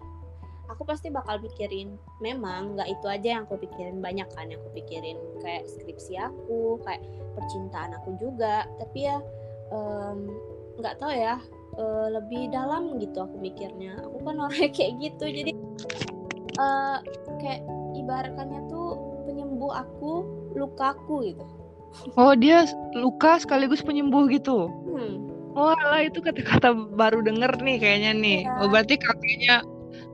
aku 0.69 0.85
pasti 0.85 1.09
bakal 1.09 1.41
pikirin. 1.41 1.97
Memang 2.21 2.77
nggak 2.77 2.89
itu 2.93 3.07
aja 3.09 3.29
yang 3.41 3.43
aku 3.49 3.57
pikirin, 3.65 4.05
banyak 4.05 4.29
kan 4.37 4.53
yang 4.53 4.61
aku 4.61 4.85
pikirin 4.85 5.17
kayak 5.41 5.65
skripsi 5.65 6.21
aku, 6.21 6.77
kayak 6.85 7.01
percintaan 7.33 7.97
aku 7.97 8.21
juga. 8.21 8.69
Tapi 8.77 8.99
ya 9.09 9.17
nggak 10.75 10.95
tahu 10.99 11.13
ya, 11.15 11.39
eh, 11.79 12.09
lebih 12.13 12.51
dalam 12.51 12.99
gitu 12.99 13.25
aku 13.25 13.37
mikirnya. 13.39 13.97
Aku 14.03 14.19
kan 14.23 14.37
orangnya 14.39 14.71
kayak 14.77 14.93
gitu, 15.01 15.25
jadi 15.25 15.53
eh, 16.61 16.99
kayak 17.41 17.61
ibaratkannya 17.95 18.61
tuh 18.69 18.74
penyembuh 19.65 19.73
aku 19.73 20.13
lukaku 20.55 21.15
gitu. 21.33 21.45
oh 22.21 22.35
dia 22.37 22.69
luka 22.93 23.41
sekaligus 23.41 23.81
penyembuh 23.81 24.29
gitu 24.29 24.69
Hmm. 24.85 25.33
Oh 25.55 25.71
alah 25.71 26.03
itu 26.03 26.19
kata-kata 26.19 26.75
baru 26.75 27.23
denger 27.23 27.63
nih 27.63 27.79
kayaknya 27.79 28.11
nih. 28.19 28.39
Iya. 28.43 28.59
Oh 28.59 28.67
berarti 28.67 28.99
kakaknya 28.99 29.63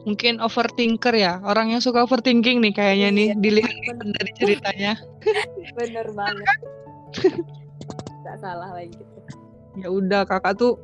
mungkin 0.05 0.37
overthinker 0.37 1.17
ya. 1.17 1.41
Orang 1.41 1.73
yang 1.73 1.81
suka 1.81 2.05
overthinking 2.05 2.61
nih 2.61 2.77
kayaknya 2.77 3.09
nih 3.09 3.29
Iya. 3.33 3.41
dilihat 3.41 3.73
Bener, 3.73 4.21
dari 4.21 4.31
ceritanya. 4.37 4.93
bener 5.81 6.07
banget. 6.13 6.57
Gak 8.29 8.37
salah 8.45 8.69
lagi 8.77 8.93
gitu. 8.93 9.21
Ya 9.81 9.89
udah 9.89 10.29
kakak 10.29 10.61
tuh 10.61 10.77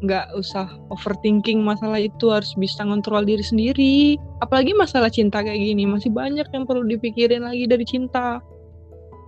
nggak 0.00 0.32
usah 0.32 0.64
overthinking 0.88 1.60
masalah 1.60 2.00
itu 2.00 2.32
harus 2.32 2.56
bisa 2.56 2.80
ngontrol 2.84 3.24
diri 3.24 3.44
sendiri. 3.44 3.96
Apalagi 4.40 4.72
masalah 4.72 5.12
cinta 5.12 5.44
kayak 5.44 5.60
gini 5.60 5.84
masih 5.84 6.08
banyak 6.08 6.48
yang 6.48 6.64
perlu 6.64 6.84
dipikirin 6.88 7.44
lagi 7.44 7.68
dari 7.68 7.84
cinta. 7.84 8.40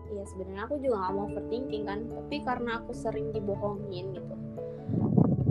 Iya 0.09 0.25
sebenarnya 0.33 0.63
aku 0.69 0.75
juga 0.81 0.97
gak 0.97 1.13
mau 1.13 1.25
overthinking 1.29 1.85
kan, 1.85 1.99
tapi 2.09 2.37
karena 2.45 2.71
aku 2.81 2.93
sering 2.97 3.29
dibohongin 3.37 4.17
gitu. 4.17 4.35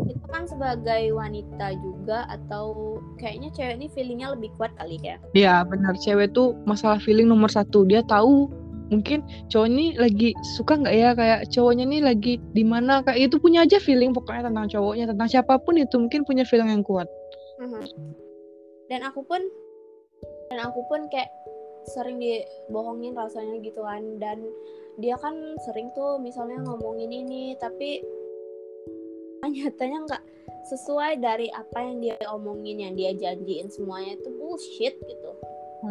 Itu 0.09 0.25
kan 0.29 0.49
sebagai 0.49 1.13
wanita 1.13 1.67
juga 1.81 2.25
atau 2.29 2.97
kayaknya 3.21 3.49
cewek 3.53 3.75
ini 3.77 3.87
feelingnya 3.93 4.33
lebih 4.33 4.49
kuat 4.57 4.73
kali 4.81 4.97
ya. 5.05 5.21
Ya 5.37 5.61
benar 5.61 5.93
cewek 6.01 6.33
tuh 6.33 6.57
masalah 6.65 6.97
feeling 6.97 7.29
nomor 7.29 7.53
satu 7.53 7.85
dia 7.85 8.01
tahu 8.05 8.49
mungkin 8.91 9.23
cowok 9.47 9.67
ini 9.71 9.85
lagi 9.95 10.29
suka 10.59 10.77
nggak 10.77 10.95
ya? 10.95 11.09
Kayak 11.15 11.39
cowoknya 11.49 11.85
nih 11.87 12.01
lagi 12.03 12.33
di 12.51 12.63
mana? 12.67 13.01
Kayak 13.07 13.31
itu 13.31 13.35
punya 13.39 13.63
aja 13.63 13.79
feeling 13.79 14.11
pokoknya 14.11 14.51
tentang 14.51 14.67
cowoknya 14.67 15.05
tentang 15.15 15.27
siapa 15.31 15.57
pun 15.63 15.79
itu 15.79 15.95
mungkin 15.95 16.27
punya 16.27 16.43
feeling 16.43 16.69
yang 16.69 16.83
kuat. 16.83 17.07
Mhm. 17.63 17.87
Dan 18.91 19.01
aku 19.07 19.23
pun 19.23 19.39
dan 20.51 20.59
aku 20.67 20.83
pun 20.91 21.07
kayak 21.07 21.31
sering 21.95 22.19
dibohongin 22.19 23.15
rasanya 23.15 23.57
gitu 23.63 23.81
kan. 23.81 24.03
Dan 24.19 24.43
dia 24.99 25.15
kan 25.17 25.33
sering 25.63 25.89
tuh 25.95 26.19
misalnya 26.19 26.59
ngomongin 26.67 27.09
ini 27.09 27.55
tapi 27.57 28.03
nyatanya 29.41 30.05
nggak 30.05 30.23
sesuai 30.69 31.17
dari 31.17 31.49
apa 31.49 31.77
yang 31.81 31.97
dia 32.03 32.15
omongin 32.29 32.77
yang 32.77 32.93
dia 32.93 33.11
janjiin 33.17 33.67
semuanya 33.73 34.13
itu 34.13 34.29
bullshit 34.37 34.93
gitu 34.93 35.31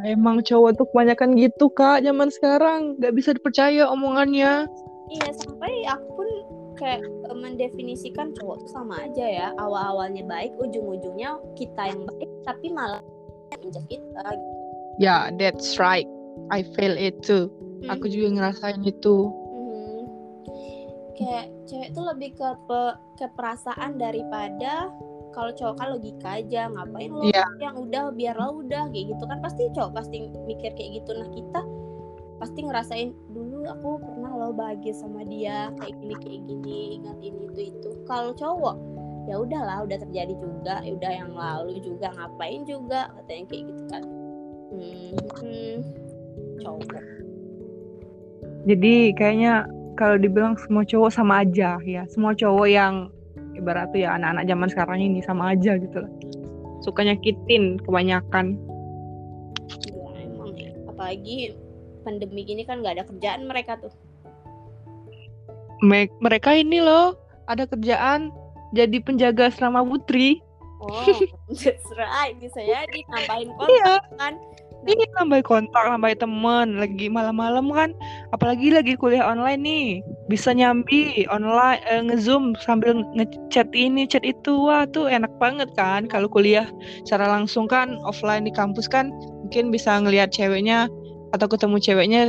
emang 0.07 0.43
cowok 0.47 0.79
tuh 0.79 0.87
kebanyakan 0.95 1.35
gitu 1.35 1.67
kak 1.73 2.03
zaman 2.07 2.31
sekarang. 2.31 2.97
Nggak 2.99 3.15
bisa 3.17 3.31
dipercaya 3.35 3.91
omongannya. 3.91 4.71
Iya 5.11 5.29
sampai 5.35 5.73
aku 5.91 6.07
pun 6.15 6.29
kayak 6.79 7.03
eh, 7.03 7.37
mendefinisikan 7.37 8.31
cowok 8.39 8.63
tuh 8.65 8.71
sama 8.71 9.03
aja 9.03 9.27
ya. 9.27 9.49
Awal-awalnya 9.59 10.23
baik 10.27 10.55
ujung-ujungnya 10.63 11.39
kita 11.59 11.91
yang 11.91 12.07
baik 12.07 12.31
tapi 12.47 12.67
malah 12.71 13.03
injak 13.59 13.83
kita 13.91 14.23
gitu. 14.31 14.51
ya 15.03 15.33
that's 15.35 15.77
right. 15.83 16.07
I 16.55 16.63
feel 16.79 16.95
it 16.95 17.21
too. 17.27 17.51
Aku 17.91 18.07
juga 18.07 18.39
ngerasain 18.39 18.81
itu. 18.87 19.17
Mhm. 19.51 20.01
kayak 21.21 21.53
cewek 21.69 21.93
tuh 21.93 22.05
lebih 22.09 22.33
ke 22.33 22.49
pe- 22.65 22.97
ke 23.21 23.29
perasaan 23.37 24.01
daripada 24.01 24.89
kalau 25.31 25.51
cowok 25.55 25.75
kan 25.79 25.87
logika 25.95 26.29
aja 26.43 26.67
ngapain 26.71 27.11
lo 27.11 27.23
Iya. 27.27 27.45
yang 27.63 27.75
udah 27.79 28.11
biar 28.15 28.35
lo 28.35 28.63
udah 28.63 28.91
kayak 28.91 29.15
gitu 29.15 29.25
kan. 29.27 29.39
Pasti 29.43 29.63
cowok 29.75 29.91
pasti 29.95 30.17
mikir 30.47 30.71
kayak 30.75 30.91
gitu. 31.03 31.11
Nah 31.15 31.29
kita 31.31 31.61
pasti 32.41 32.61
ngerasain 32.65 33.13
dulu 33.37 33.69
aku 33.69 34.01
pernah 34.01 34.33
lo 34.33 34.51
bahagia 34.57 34.97
sama 34.97 35.21
dia 35.29 35.69
kayak 35.77 35.93
gini 36.01 36.15
kayak 36.17 36.41
gini 36.49 36.79
ingat 36.99 37.17
ini 37.23 37.41
itu 37.53 37.61
itu. 37.75 37.91
Kalau 38.09 38.33
cowok 38.35 38.77
ya 39.29 39.37
udahlah 39.39 39.85
udah 39.87 39.99
terjadi 40.01 40.35
juga 40.35 40.81
ya 40.83 40.91
udah 40.97 41.13
yang 41.13 41.33
lalu 41.37 41.79
juga 41.85 42.11
ngapain 42.17 42.65
juga 42.65 43.13
katanya 43.21 43.45
kayak 43.47 43.63
gitu 43.69 43.83
kan. 43.93 44.03
Hmm, 44.71 45.15
hmm. 45.43 45.77
cowok. 46.63 47.03
Jadi 48.69 48.95
kayaknya 49.17 49.65
kalau 49.97 50.17
dibilang 50.17 50.57
semua 50.57 50.85
cowok 50.85 51.11
sama 51.13 51.45
aja 51.45 51.77
ya. 51.85 52.03
Semua 52.09 52.33
cowok 52.33 52.69
yang 52.69 53.13
ibarat 53.55 53.91
tuh 53.91 54.01
ya 54.01 54.15
anak-anak 54.15 54.45
zaman 54.45 54.69
sekarang 54.69 54.99
ini 55.01 55.21
sama 55.21 55.53
aja 55.53 55.75
gitu 55.77 55.97
lah 56.01 56.11
suka 56.81 57.03
nyakitin 57.03 57.77
kebanyakan 57.81 58.57
Ya, 59.87 60.27
emang 60.27 60.51
ya. 60.55 60.73
apalagi 60.87 61.55
pandemi 62.03 62.43
gini 62.43 62.63
kan 62.65 62.81
nggak 62.81 62.99
ada 62.99 63.05
kerjaan 63.07 63.47
mereka 63.47 63.79
tuh 63.79 63.93
Me- 65.81 66.13
mereka 66.19 66.53
ini 66.53 66.79
loh 66.79 67.17
ada 67.47 67.65
kerjaan 67.65 68.29
jadi 68.71 69.01
penjaga 69.01 69.49
asrama 69.49 69.81
putri 69.81 70.41
Oh, 70.81 71.05
that's 71.61 71.93
right. 71.93 72.33
Bisa 72.41 72.57
jadi 72.57 73.05
nambahin 73.05 73.53
kontak 73.53 73.69
Iya. 73.69 74.17
kan. 74.17 74.35
Ini 74.81 75.05
nambah 75.13 75.45
kontak, 75.45 75.93
nambah 75.93 76.17
temen 76.17 76.81
Lagi 76.81 77.13
malam-malam 77.13 77.69
kan. 77.69 77.91
Apalagi 78.33 78.73
lagi 78.73 78.97
kuliah 78.97 79.29
online 79.29 79.61
nih. 79.61 79.87
Bisa 80.33 80.57
nyambi 80.57 81.29
online 81.29 81.81
eh, 81.85 82.01
Ngezoom 82.01 82.57
sambil 82.57 82.97
ngechat 83.17 83.69
ini, 83.77 84.09
chat 84.09 84.25
itu. 84.25 84.57
Wah 84.57 84.89
tuh 84.89 85.11
enak 85.11 85.31
banget 85.37 85.69
kan 85.77 86.09
Kalau 86.09 86.31
kuliah 86.33 86.69
secara 87.05 87.29
langsung 87.29 87.69
kan 87.69 88.01
Offline 88.09 88.49
di 88.49 88.53
kampus 88.53 88.89
kan. 88.89 89.13
Mungkin 89.47 89.69
bisa 89.69 90.01
ngelihat 90.01 90.33
ceweknya 90.33 90.89
Atau 91.37 91.47
ketemu 91.51 91.77
ceweknya 91.79 92.23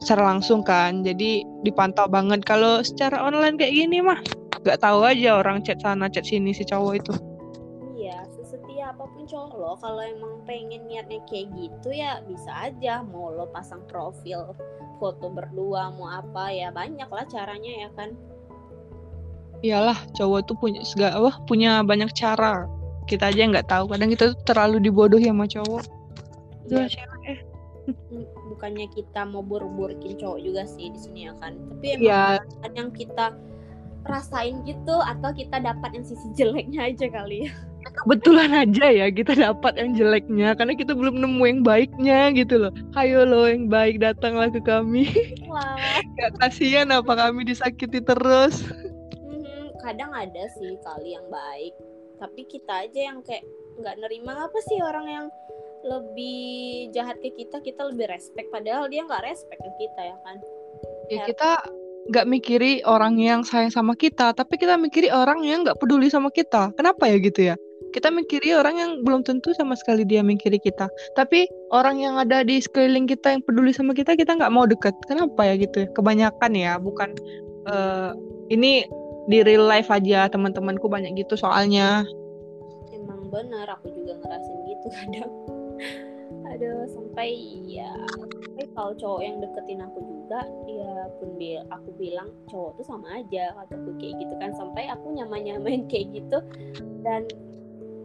secara 0.00 0.32
langsung 0.32 0.64
kan. 0.64 1.04
Jadi 1.04 1.44
dipantau 1.68 2.08
banget. 2.08 2.42
Kalau 2.48 2.80
secara 2.80 3.20
online 3.20 3.60
kayak 3.60 3.76
gini 3.76 4.00
mah 4.00 4.20
Gak 4.60 4.84
tahu 4.84 5.08
aja 5.08 5.40
orang 5.40 5.64
chat 5.64 5.80
sana 5.80 6.12
chat 6.12 6.28
sini 6.28 6.52
si 6.52 6.68
cowok 6.68 6.94
itu 7.00 7.14
apa 9.00 9.16
pun 9.16 9.24
cowok 9.24 9.52
lo 9.56 9.72
kalau 9.80 10.04
emang 10.04 10.44
pengen 10.44 10.84
niatnya 10.84 11.24
kayak 11.24 11.48
gitu 11.56 11.88
ya 11.88 12.20
bisa 12.28 12.52
aja 12.52 13.00
mau 13.00 13.32
lo 13.32 13.48
pasang 13.48 13.80
profil 13.88 14.52
foto 15.00 15.32
berdua 15.32 15.88
mau 15.96 16.12
apa 16.12 16.52
ya 16.52 16.68
banyak 16.68 17.08
lah 17.08 17.24
caranya 17.24 17.88
ya 17.88 17.88
kan. 17.96 18.12
Iyalah, 19.64 19.96
cowok 20.12 20.40
tuh 20.44 20.56
punya 20.60 20.84
segala 20.84 21.16
wah, 21.16 21.36
punya 21.48 21.80
banyak 21.80 22.12
cara. 22.12 22.68
Kita 23.08 23.32
aja 23.32 23.40
nggak 23.48 23.72
tahu. 23.72 23.88
Kadang 23.88 24.12
kita 24.12 24.36
tuh 24.36 24.40
terlalu 24.44 24.84
dibodohi 24.84 25.32
sama 25.32 25.48
cowok. 25.48 25.84
Udah, 26.68 26.84
cewek, 26.84 27.24
eh. 27.24 27.40
bukannya 28.52 28.84
kita 28.92 29.24
mau 29.24 29.40
buru-burukin 29.40 30.20
cowok 30.20 30.44
juga 30.44 30.68
sih 30.68 30.92
di 30.92 31.00
sini 31.00 31.20
ya 31.24 31.32
kan. 31.40 31.56
Tapi 31.56 31.96
emang 31.96 32.44
ada 32.60 32.76
yang 32.76 32.92
kita 32.92 33.32
rasain 34.04 34.60
gitu 34.68 34.96
atau 35.00 35.32
kita 35.32 35.56
dapat 35.60 35.88
yang 35.96 36.04
sisi 36.04 36.28
jeleknya 36.36 36.92
aja 36.92 37.08
kali 37.08 37.48
ya. 37.48 37.52
Kebetulan 38.04 38.50
aja 38.52 38.86
ya 38.88 39.06
kita 39.08 39.32
dapat 39.36 39.76
yang 39.76 39.96
jeleknya 39.96 40.56
karena 40.56 40.74
kita 40.76 40.92
belum 40.92 41.20
nemu 41.20 41.44
yang 41.44 41.60
baiknya 41.64 42.20
gitu 42.36 42.66
loh. 42.66 42.72
Hayo 42.96 43.24
lo 43.24 43.48
yang 43.48 43.68
baik 43.68 44.00
datanglah 44.00 44.48
ke 44.48 44.60
kami. 44.62 45.08
Gak 46.18 46.32
kasihan 46.40 46.88
apa 46.92 47.12
kami 47.16 47.44
disakiti 47.48 48.00
terus. 48.00 48.64
mhm, 49.26 49.76
kadang 49.84 50.12
ada 50.12 50.44
sih 50.60 50.76
kali 50.84 51.16
yang 51.16 51.26
baik, 51.28 51.74
tapi 52.20 52.44
kita 52.48 52.88
aja 52.88 53.00
yang 53.12 53.20
kayak 53.24 53.44
nggak 53.80 53.96
nerima 53.96 54.44
apa 54.44 54.58
sih 54.68 54.76
orang 54.84 55.06
yang 55.08 55.26
lebih 55.80 56.92
jahat 56.92 57.16
ke 57.24 57.32
kita 57.32 57.56
kita 57.64 57.88
lebih 57.88 58.12
respect 58.12 58.52
padahal 58.52 58.92
dia 58.92 59.00
nggak 59.00 59.24
respect 59.24 59.56
ke 59.64 59.72
kita 59.80 60.12
ya 60.12 60.16
kan 60.28 60.36
Ya 61.10 61.26
kita 61.26 61.66
nggak 62.10 62.26
mikiri 62.30 62.72
orang 62.86 63.18
yang 63.18 63.42
sayang 63.42 63.74
sama 63.74 63.98
kita, 63.98 64.30
tapi 64.30 64.54
kita 64.56 64.78
mikiri 64.78 65.10
orang 65.10 65.42
yang 65.42 65.66
nggak 65.66 65.78
peduli 65.82 66.06
sama 66.06 66.30
kita. 66.30 66.70
Kenapa 66.78 67.10
ya 67.10 67.18
gitu 67.18 67.40
ya? 67.50 67.56
Kita 67.90 68.08
mikiri 68.10 68.54
orang 68.54 68.76
yang 68.78 68.90
belum 69.02 69.26
tentu 69.26 69.50
sama 69.54 69.74
sekali 69.74 70.06
dia 70.06 70.22
mikiri 70.22 70.62
kita. 70.62 70.86
Tapi 71.18 71.50
orang 71.74 71.98
yang 71.98 72.14
ada 72.16 72.46
di 72.46 72.62
sekeliling 72.62 73.10
kita 73.10 73.34
yang 73.34 73.42
peduli 73.42 73.74
sama 73.74 73.92
kita, 73.92 74.14
kita 74.14 74.38
nggak 74.38 74.52
mau 74.54 74.64
deket. 74.64 74.94
Kenapa 75.10 75.46
ya 75.46 75.54
gitu 75.58 75.84
ya? 75.84 75.88
Kebanyakan 75.94 76.52
ya, 76.54 76.72
bukan 76.78 77.10
eh, 77.66 78.10
ini 78.50 78.86
di 79.30 79.38
real 79.46 79.66
life 79.68 79.90
aja 79.92 80.26
teman-temanku 80.26 80.90
banyak 80.90 81.14
gitu 81.14 81.38
soalnya. 81.38 82.02
emang 82.90 83.30
benar 83.30 83.70
aku 83.78 83.94
juga 83.94 84.18
ngerasin 84.18 84.58
gitu 84.66 84.86
kadang 84.90 85.30
aduh 86.50 86.82
sampai 86.90 87.30
ya 87.70 87.94
sampai 88.42 88.66
kalau 88.74 88.92
cowok 88.98 89.20
yang 89.22 89.36
deketin 89.38 89.80
aku 89.86 90.02
juga 90.02 90.42
ya 90.66 91.06
pun 91.22 91.38
bil 91.38 91.62
aku 91.70 91.88
bilang 91.94 92.28
cowok 92.50 92.74
tuh 92.74 92.86
sama 92.90 93.22
aja 93.22 93.54
kataku 93.54 93.94
kayak 94.02 94.18
gitu 94.18 94.34
kan 94.42 94.50
sampai 94.58 94.90
aku 94.90 95.14
nyaman 95.14 95.46
nyamain 95.46 95.86
kayak 95.86 96.10
gitu 96.10 96.42
dan 97.06 97.22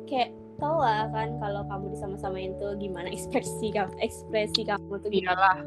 kayak 0.06 0.30
tau 0.56 0.80
lah 0.80 1.12
kan 1.12 1.36
kalau 1.44 1.68
kamu 1.68 1.92
disama-samain 1.92 2.56
tuh 2.58 2.80
gimana 2.80 3.12
ekspresi 3.16 3.76
kamu 3.76 3.92
ekspresi 4.00 4.62
kamu 4.66 4.94
tuh 5.02 5.10
gimana 5.12 5.36
Iyalah. 5.36 5.58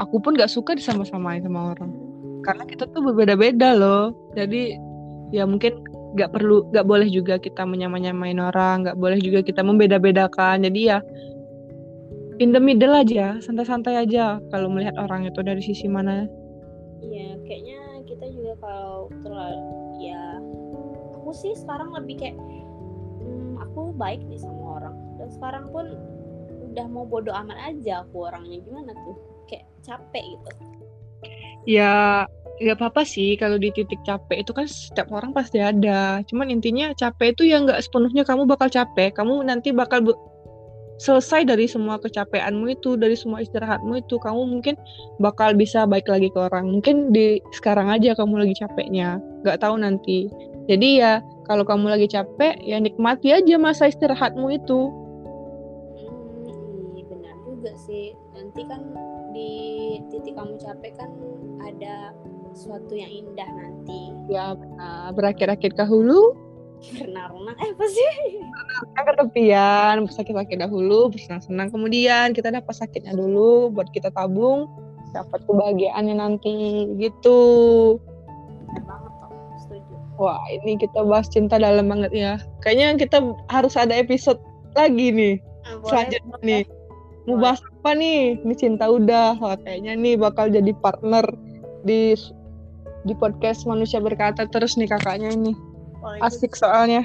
Aku 0.00 0.16
pun 0.16 0.32
nggak 0.32 0.48
suka 0.48 0.72
disama-samain 0.72 1.44
sama 1.44 1.76
orang. 1.76 1.92
Karena 2.40 2.64
kita 2.64 2.88
tuh 2.88 3.04
berbeda-beda 3.04 3.76
loh. 3.76 4.16
Jadi 4.32 4.72
ya 5.28 5.44
mungkin 5.44 5.84
nggak 6.16 6.30
perlu 6.34 6.66
nggak 6.74 6.86
boleh 6.88 7.06
juga 7.06 7.38
kita 7.38 7.62
menyamai-nyamain 7.62 8.38
orang 8.42 8.82
nggak 8.82 8.98
boleh 8.98 9.18
juga 9.22 9.46
kita 9.46 9.62
membeda-bedakan 9.62 10.66
jadi 10.66 10.80
ya 10.82 10.98
in 12.42 12.50
the 12.50 12.58
middle 12.58 12.90
aja 12.90 13.38
santai-santai 13.38 13.94
aja 13.94 14.42
kalau 14.50 14.66
melihat 14.66 14.98
orang 14.98 15.30
itu 15.30 15.38
dari 15.44 15.62
sisi 15.62 15.86
mana 15.86 16.26
Iya, 17.00 17.40
kayaknya 17.48 17.80
kita 18.04 18.28
juga 18.28 18.52
kalau 18.60 19.08
terlalu 19.24 20.04
ya 20.04 20.36
aku 21.16 21.32
sih 21.32 21.56
sekarang 21.56 21.96
lebih 21.96 22.20
kayak 22.20 22.36
hmm, 22.36 22.69
aku 23.70 23.94
baik 23.94 24.20
nih 24.26 24.42
sama 24.42 24.82
orang. 24.82 24.96
Dan 25.16 25.28
sekarang 25.30 25.64
pun 25.70 25.86
udah 26.70 26.86
mau 26.90 27.06
bodo 27.06 27.30
amat 27.30 27.58
aja 27.70 28.02
aku 28.02 28.26
orangnya. 28.26 28.58
Gimana 28.66 28.90
tuh? 28.92 29.16
Kayak 29.46 29.66
capek 29.86 30.24
gitu. 30.26 30.50
ya 31.68 32.24
nggak 32.60 32.76
apa-apa 32.76 33.04
sih 33.04 33.36
kalau 33.36 33.60
di 33.60 33.68
titik 33.72 34.00
capek 34.04 34.44
itu 34.44 34.52
kan 34.52 34.68
setiap 34.68 35.08
orang 35.12 35.32
pasti 35.32 35.60
ada. 35.60 36.20
Cuman 36.28 36.52
intinya 36.52 36.92
capek 36.92 37.36
itu 37.36 37.48
ya 37.48 37.60
nggak 37.60 37.80
sepenuhnya 37.80 38.24
kamu 38.24 38.44
bakal 38.48 38.68
capek. 38.68 39.12
Kamu 39.16 39.44
nanti 39.44 39.72
bakal 39.72 40.04
selesai 41.00 41.48
dari 41.48 41.64
semua 41.64 41.96
kecapeanmu 41.96 42.76
itu 42.76 43.00
dari 43.00 43.16
semua 43.16 43.40
istirahatmu 43.40 44.04
itu. 44.04 44.20
Kamu 44.20 44.44
mungkin 44.44 44.76
bakal 45.20 45.56
bisa 45.56 45.88
baik 45.88 46.08
lagi 46.08 46.28
ke 46.28 46.38
orang. 46.38 46.68
Mungkin 46.68 47.16
di 47.16 47.40
sekarang 47.56 47.88
aja 47.88 48.12
kamu 48.12 48.44
lagi 48.44 48.54
capeknya. 48.60 49.16
Nggak 49.40 49.64
tahu 49.64 49.80
nanti. 49.80 50.28
Jadi 50.68 51.00
ya 51.00 51.24
kalau 51.50 51.66
kamu 51.66 51.90
lagi 51.90 52.06
capek 52.06 52.62
ya 52.62 52.78
nikmati 52.78 53.34
aja 53.34 53.58
masa 53.58 53.90
istirahatmu 53.90 54.54
itu 54.54 54.94
Hmm, 55.98 56.94
iya 56.94 57.04
benar 57.10 57.34
juga 57.42 57.74
sih. 57.74 58.14
Nanti 58.32 58.62
kan 58.70 58.80
di 59.34 59.50
titik 60.14 60.38
kamu 60.38 60.54
capek 60.62 60.94
kan 60.94 61.10
ada 61.66 62.14
sesuatu 62.54 62.94
yang 62.94 63.10
indah 63.10 63.50
nanti. 63.50 64.14
ya 64.30 64.54
benar 64.54 65.10
berakhir-akhir 65.18 65.74
ke 65.74 65.84
hulu 65.84 66.38
eh 66.80 67.68
apa 67.76 67.84
sih? 67.92 68.12
Kita 68.40 69.00
ke 69.04 69.12
tepian, 69.20 70.08
sakit-sakit 70.08 70.64
dahulu, 70.64 71.12
bersenang-senang 71.12 71.68
kemudian 71.68 72.32
kita 72.32 72.48
dapat 72.48 72.72
sakitnya 72.72 73.12
dulu 73.12 73.68
buat 73.68 73.92
kita 73.92 74.08
tabung, 74.16 74.64
dapat 75.12 75.44
kebahagiaannya 75.44 76.16
nanti 76.16 76.88
gitu. 76.96 78.00
Wah, 80.20 80.36
ini 80.52 80.76
kita 80.76 81.00
bahas 81.02 81.32
cinta 81.32 81.56
dalam 81.56 81.88
banget 81.88 82.12
ya. 82.12 82.32
Kayaknya 82.60 83.00
kita 83.00 83.18
harus 83.48 83.72
ada 83.74 83.96
episode 83.96 84.36
lagi 84.76 85.08
nih 85.10 85.34
Ah, 85.60 85.76
boleh, 85.76 85.88
selanjutnya 85.88 86.36
boleh. 86.36 86.44
nih. 86.44 86.62
Mau 87.24 87.36
Boleh. 87.36 87.42
bahas 87.42 87.60
apa 87.60 87.90
nih? 87.96 88.20
Ini 88.44 88.54
cinta 88.56 88.84
udah. 88.88 89.28
Wah, 89.40 89.56
kayaknya 89.60 89.92
nih 89.96 90.14
bakal 90.16 90.48
jadi 90.48 90.72
partner 90.80 91.24
di 91.84 92.12
di 93.02 93.14
podcast 93.16 93.64
manusia 93.64 93.96
berkata 93.96 94.44
terus 94.44 94.76
nih 94.76 94.88
kakaknya 94.88 95.32
ini. 95.32 95.52
Boleh 96.00 96.20
Asik 96.20 96.52
soalnya. 96.52 97.04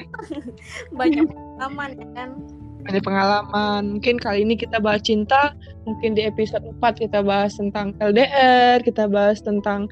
banyak 0.99 1.27
pengalaman 1.27 1.89
ya 1.95 2.07
kan. 2.15 2.29
banyak 2.85 3.03
pengalaman. 3.03 3.81
Mungkin 3.97 4.15
kali 4.21 4.43
ini 4.43 4.55
kita 4.55 4.77
bahas 4.77 5.01
cinta, 5.01 5.55
mungkin 5.83 6.13
di 6.13 6.21
episode 6.21 6.63
4 6.79 7.01
kita 7.01 7.23
bahas 7.25 7.55
tentang 7.57 7.95
LDR, 7.97 8.79
kita 8.85 9.09
bahas 9.09 9.41
tentang 9.41 9.89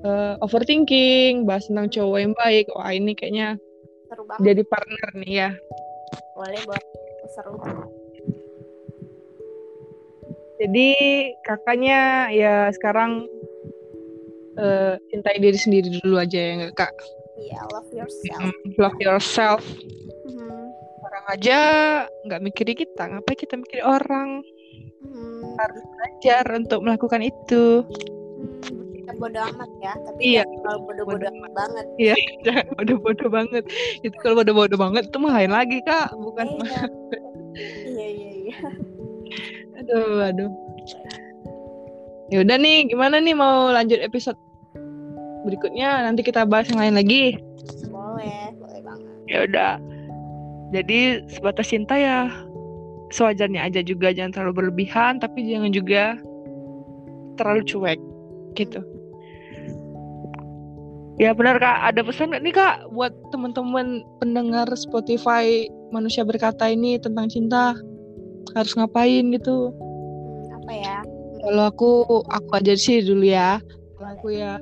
eh, 0.00 0.34
overthinking, 0.40 1.44
bahas 1.44 1.66
tentang 1.66 1.88
cowok 1.88 2.18
yang 2.18 2.34
baik. 2.34 2.66
Wah, 2.72 2.90
ini 2.90 3.12
kayaknya 3.12 3.56
Seru 4.06 4.24
banget. 4.24 4.44
jadi 4.52 4.62
partner 4.66 5.08
nih 5.16 5.32
ya. 5.32 5.50
Boleh, 6.34 6.60
boleh. 6.64 6.84
Seru. 7.30 7.54
Jadi 10.60 10.88
kakaknya 11.40 12.28
ya 12.28 12.68
sekarang 12.68 13.24
eh, 14.60 14.94
cintai 15.08 15.40
diri 15.40 15.56
sendiri 15.56 15.88
dulu 16.00 16.20
aja 16.20 16.36
ya 16.36 16.52
nggak, 16.60 16.74
Kak. 16.76 16.92
Iya, 17.40 17.64
love 17.72 17.88
yourself. 17.88 18.40
Mm, 18.44 18.52
Love 18.76 18.98
yourself. 19.00 19.64
Mhm. 20.28 20.60
Orang 21.00 21.24
aja 21.32 21.58
nggak 22.28 22.42
mikirin 22.44 22.76
kita, 22.76 23.02
ngapain 23.08 23.38
kita 23.40 23.56
mikirin 23.56 23.86
orang? 23.88 24.28
Mhm. 25.00 25.56
Harus 25.56 25.80
belajar 25.88 26.44
untuk 26.52 26.80
melakukan 26.84 27.24
itu. 27.24 27.64
Hmm, 27.88 28.60
kita 28.60 28.79
bodo 29.18 29.40
amat 29.40 29.70
ya, 29.82 29.92
tapi 30.06 30.20
Iya. 30.22 30.42
terlalu 30.62 30.80
bodo-bodo 30.86 31.26
Bodo 31.26 31.28
amat 31.32 31.52
banget. 31.56 31.86
Jangan 32.46 32.66
bodoh-bodoh 32.76 33.28
banget. 33.32 33.64
Itu 34.06 34.16
kalau 34.22 34.34
bodoh-bodoh 34.42 34.78
banget 34.78 35.02
itu 35.10 35.16
mah 35.18 35.32
lain 35.34 35.52
lagi, 35.52 35.78
Kak. 35.82 36.14
Bukan 36.14 36.46
Iya. 36.60 36.82
iya, 37.88 38.08
iya, 38.08 38.30
iya. 38.46 38.58
Aduh, 39.82 40.22
aduh. 40.22 40.50
Ya 42.30 42.46
udah 42.46 42.56
nih, 42.62 42.86
gimana 42.86 43.18
nih 43.18 43.34
mau 43.34 43.74
lanjut 43.74 43.98
episode 43.98 44.38
berikutnya? 45.42 46.06
Nanti 46.06 46.22
kita 46.22 46.46
bahas 46.46 46.70
yang 46.70 46.78
lain 46.78 46.94
lagi. 46.94 47.34
Boleh, 47.90 48.54
boleh 48.54 48.80
banget. 48.86 49.14
Ya 49.26 49.38
udah. 49.50 49.72
Jadi 50.70 51.26
sebatas 51.26 51.66
cinta 51.66 51.98
ya 51.98 52.30
sewajarnya 53.10 53.66
aja 53.66 53.82
juga 53.82 54.14
jangan 54.14 54.30
terlalu 54.30 54.52
berlebihan 54.62 55.18
tapi 55.18 55.42
jangan 55.50 55.74
juga 55.74 56.14
terlalu 57.34 57.62
cuek 57.66 57.98
gitu. 58.54 58.78
Ya 61.20 61.36
benar 61.36 61.60
Kak, 61.60 61.84
ada 61.84 62.00
pesan 62.00 62.32
nggak 62.32 62.42
nih 62.48 62.54
Kak 62.56 62.76
buat 62.96 63.12
teman-teman 63.28 64.00
pendengar 64.24 64.64
Spotify 64.72 65.68
manusia 65.92 66.24
berkata 66.24 66.64
ini 66.72 66.96
tentang 66.96 67.28
cinta? 67.28 67.76
Harus 68.56 68.72
ngapain 68.72 69.28
gitu? 69.28 69.68
Apa 70.48 70.72
ya? 70.72 70.98
kalau 71.40 71.64
aku 71.72 71.92
aku 72.28 72.50
aja 72.56 72.72
sih 72.76 73.04
dulu 73.04 73.24
ya. 73.24 73.60
Kalau 73.96 74.10
aku 74.16 74.28
ya 74.32 74.56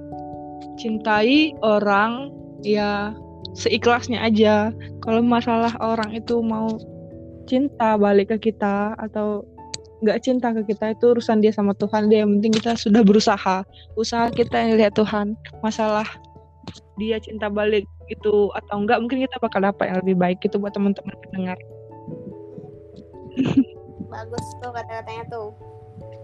cintai 0.78 1.54
orang 1.62 2.34
ya 2.66 3.14
seikhlasnya 3.54 4.18
aja. 4.22 4.74
Kalau 5.02 5.22
masalah 5.22 5.74
orang 5.78 6.14
itu 6.14 6.42
mau 6.42 6.74
cinta 7.46 7.94
balik 7.94 8.34
ke 8.34 8.50
kita 8.50 8.98
atau 8.98 9.46
nggak 9.98 10.18
cinta 10.22 10.54
ke 10.54 10.62
kita 10.74 10.94
itu 10.94 11.10
urusan 11.14 11.42
dia 11.42 11.50
sama 11.50 11.74
Tuhan. 11.74 12.06
Dia 12.10 12.22
yang 12.26 12.38
penting 12.38 12.54
kita 12.62 12.78
sudah 12.78 13.02
berusaha. 13.02 13.66
Usaha 13.98 14.30
kita 14.30 14.58
yang 14.58 14.78
lihat 14.78 14.94
Tuhan. 14.94 15.34
Masalah 15.62 16.06
dia 16.96 17.16
cinta 17.20 17.48
balik 17.52 17.84
itu 18.08 18.50
atau 18.52 18.74
enggak 18.80 18.98
mungkin 19.04 19.24
kita 19.24 19.36
bakal 19.40 19.60
dapat 19.62 19.92
yang 19.92 19.98
lebih 20.04 20.16
baik 20.16 20.38
itu 20.42 20.56
buat 20.56 20.72
teman-teman 20.72 21.14
pendengar. 21.28 21.58
Bagus 24.12 24.44
tuh 24.64 24.70
kata-katanya 24.72 25.24
tuh. 25.28 25.52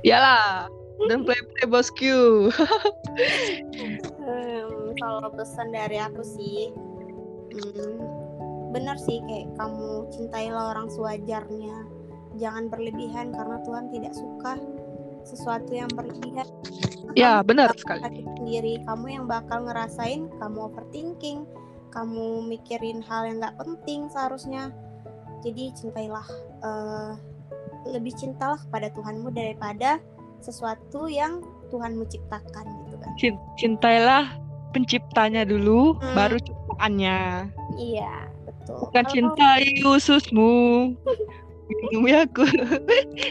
Yalah 0.05 0.69
dan 1.11 1.27
play 1.27 1.41
play 1.55 1.67
bosku 1.67 2.17
Hmm, 4.25 4.97
kalau 4.99 5.29
pesan 5.37 5.71
dari 5.71 6.01
aku 6.01 6.25
sih, 6.25 6.73
hmm, 7.53 8.01
benar 8.73 8.97
sih 8.99 9.21
kayak 9.23 9.53
kamu 9.55 10.09
cintailah 10.11 10.75
orang 10.75 10.89
sewajarnya, 10.91 11.77
jangan 12.41 12.73
berlebihan 12.73 13.31
karena 13.31 13.61
Tuhan 13.63 13.93
tidak 13.93 14.17
suka 14.17 14.59
sesuatu 15.25 15.73
yang 15.73 15.89
berlebihan. 15.91 16.47
ya 17.15 17.41
Kamu 17.41 17.49
benar 17.49 17.69
sekali 17.75 18.23
sendiri, 18.37 18.75
kamu 18.85 19.07
yang 19.09 19.25
bakal 19.25 19.65
ngerasain, 19.65 20.29
kamu 20.37 20.59
overthinking, 20.67 21.47
kamu 21.89 22.25
mikirin 22.45 23.01
hal 23.01 23.25
yang 23.25 23.39
nggak 23.39 23.57
penting 23.57 24.09
seharusnya. 24.09 24.75
Jadi 25.41 25.71
cintailah, 25.75 26.27
eh, 26.61 27.13
lebih 27.87 28.13
cintalah 28.15 28.57
kepada 28.59 28.89
Tuhanmu 28.91 29.29
daripada 29.31 30.01
sesuatu 30.41 31.07
yang 31.07 31.41
Tuhanmu 31.69 32.05
ciptakan 32.07 32.65
gitu 32.85 32.97
kan. 32.99 33.13
Cin- 33.17 33.45
cintailah 33.57 34.25
penciptanya 34.71 35.45
dulu 35.45 35.95
Hmm. 35.95 36.15
baru 36.15 36.37
ciptaannya 36.37 37.19
Iya, 37.79 38.13
betul. 38.43 38.77
bukan 38.83 39.05
Kalau- 39.05 39.13
cintai 39.15 39.65
ususmu 39.81 40.53
minum 41.71 42.05
ya 42.05 42.27
aku 42.27 42.43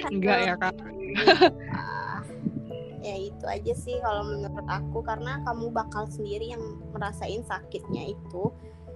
enggak 0.10 0.38
ya 0.42 0.54
kak 0.56 0.74
ya 3.08 3.16
itu 3.20 3.46
aja 3.46 3.74
sih 3.76 4.00
kalau 4.00 4.24
menurut 4.24 4.66
aku 4.72 5.04
karena 5.04 5.44
kamu 5.44 5.76
bakal 5.76 6.08
sendiri 6.08 6.56
yang 6.56 6.64
merasain 6.96 7.44
sakitnya 7.44 8.16
itu 8.16 8.54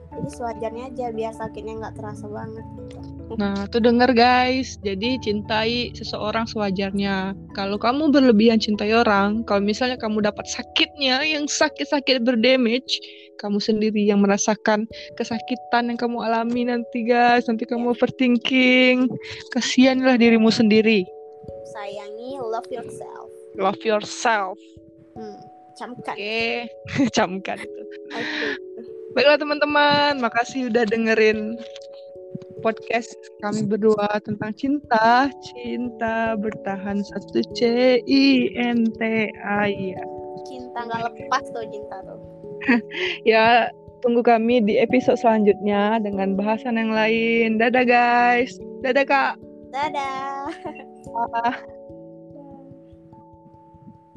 jadi 0.08 0.30
sewajarnya 0.32 0.84
aja 0.95 1.06
biar 1.12 1.34
sakitnya 1.36 1.73
nggak 1.84 1.95
terasa 1.99 2.25
banget 2.32 2.65
gitu. 2.80 2.97
Nah, 3.36 3.67
tuh 3.67 3.84
denger 3.84 4.15
guys. 4.15 4.80
Jadi 4.80 5.19
cintai 5.19 5.91
seseorang 5.91 6.47
sewajarnya. 6.47 7.36
Kalau 7.51 7.75
kamu 7.75 8.15
berlebihan 8.15 8.56
cintai 8.56 8.95
orang, 8.95 9.43
kalau 9.43 9.60
misalnya 9.60 9.99
kamu 9.99 10.23
dapat 10.23 10.47
sakitnya 10.47 11.27
yang 11.27 11.43
sakit-sakit 11.45 12.23
berdamage, 12.23 13.03
kamu 13.43 13.60
sendiri 13.60 13.99
yang 14.08 14.23
merasakan 14.23 14.88
kesakitan 15.19 15.91
yang 15.91 15.99
kamu 15.99 16.23
alami 16.23 16.71
nanti 16.71 17.03
guys. 17.03 17.51
Nanti 17.51 17.67
kamu 17.67 17.91
overthinking. 17.91 19.12
Kasihanlah 19.51 20.15
dirimu 20.15 20.47
sendiri. 20.47 21.03
Love 22.36 22.68
yourself 22.68 23.32
Love 23.56 23.80
yourself. 23.82 24.60
hmm, 25.16 25.40
camkan 25.80 26.13
Oke, 26.13 26.68
camkan 27.18 27.58
itu. 27.58 27.82
Oke. 28.13 28.48
Baiklah 29.18 29.42
teman-teman, 29.42 30.22
makasih 30.22 30.70
udah 30.70 30.86
dengerin 30.86 31.58
podcast 32.62 33.10
kami 33.42 33.66
berdua 33.66 34.22
tentang 34.22 34.54
cinta. 34.54 35.30
Cinta 35.42 36.38
bertahan 36.38 37.02
satu 37.02 37.42
C 37.58 37.62
I 38.06 38.26
N 38.58 38.86
T 38.98 39.30
A 39.42 39.66
ya. 39.70 40.02
cinta 40.46 40.86
nggak 40.86 41.02
lepas 41.12 41.44
tuh 41.50 41.66
cinta 41.74 41.98
tuh 42.06 42.20
Ya, 43.30 43.74
tunggu 44.06 44.22
kami 44.22 44.62
di 44.63 44.78
episode 44.78 45.18
selanjutnya 45.18 45.98
dengan 45.98 46.38
bahasan 46.38 46.78
yang 46.78 46.94
lain. 46.94 47.58
Dadah 47.58 47.86
guys. 47.90 48.54
Dadah 48.86 49.06
Kak. 49.06 49.34
dadah 49.74 50.50
Ah. 51.18 51.58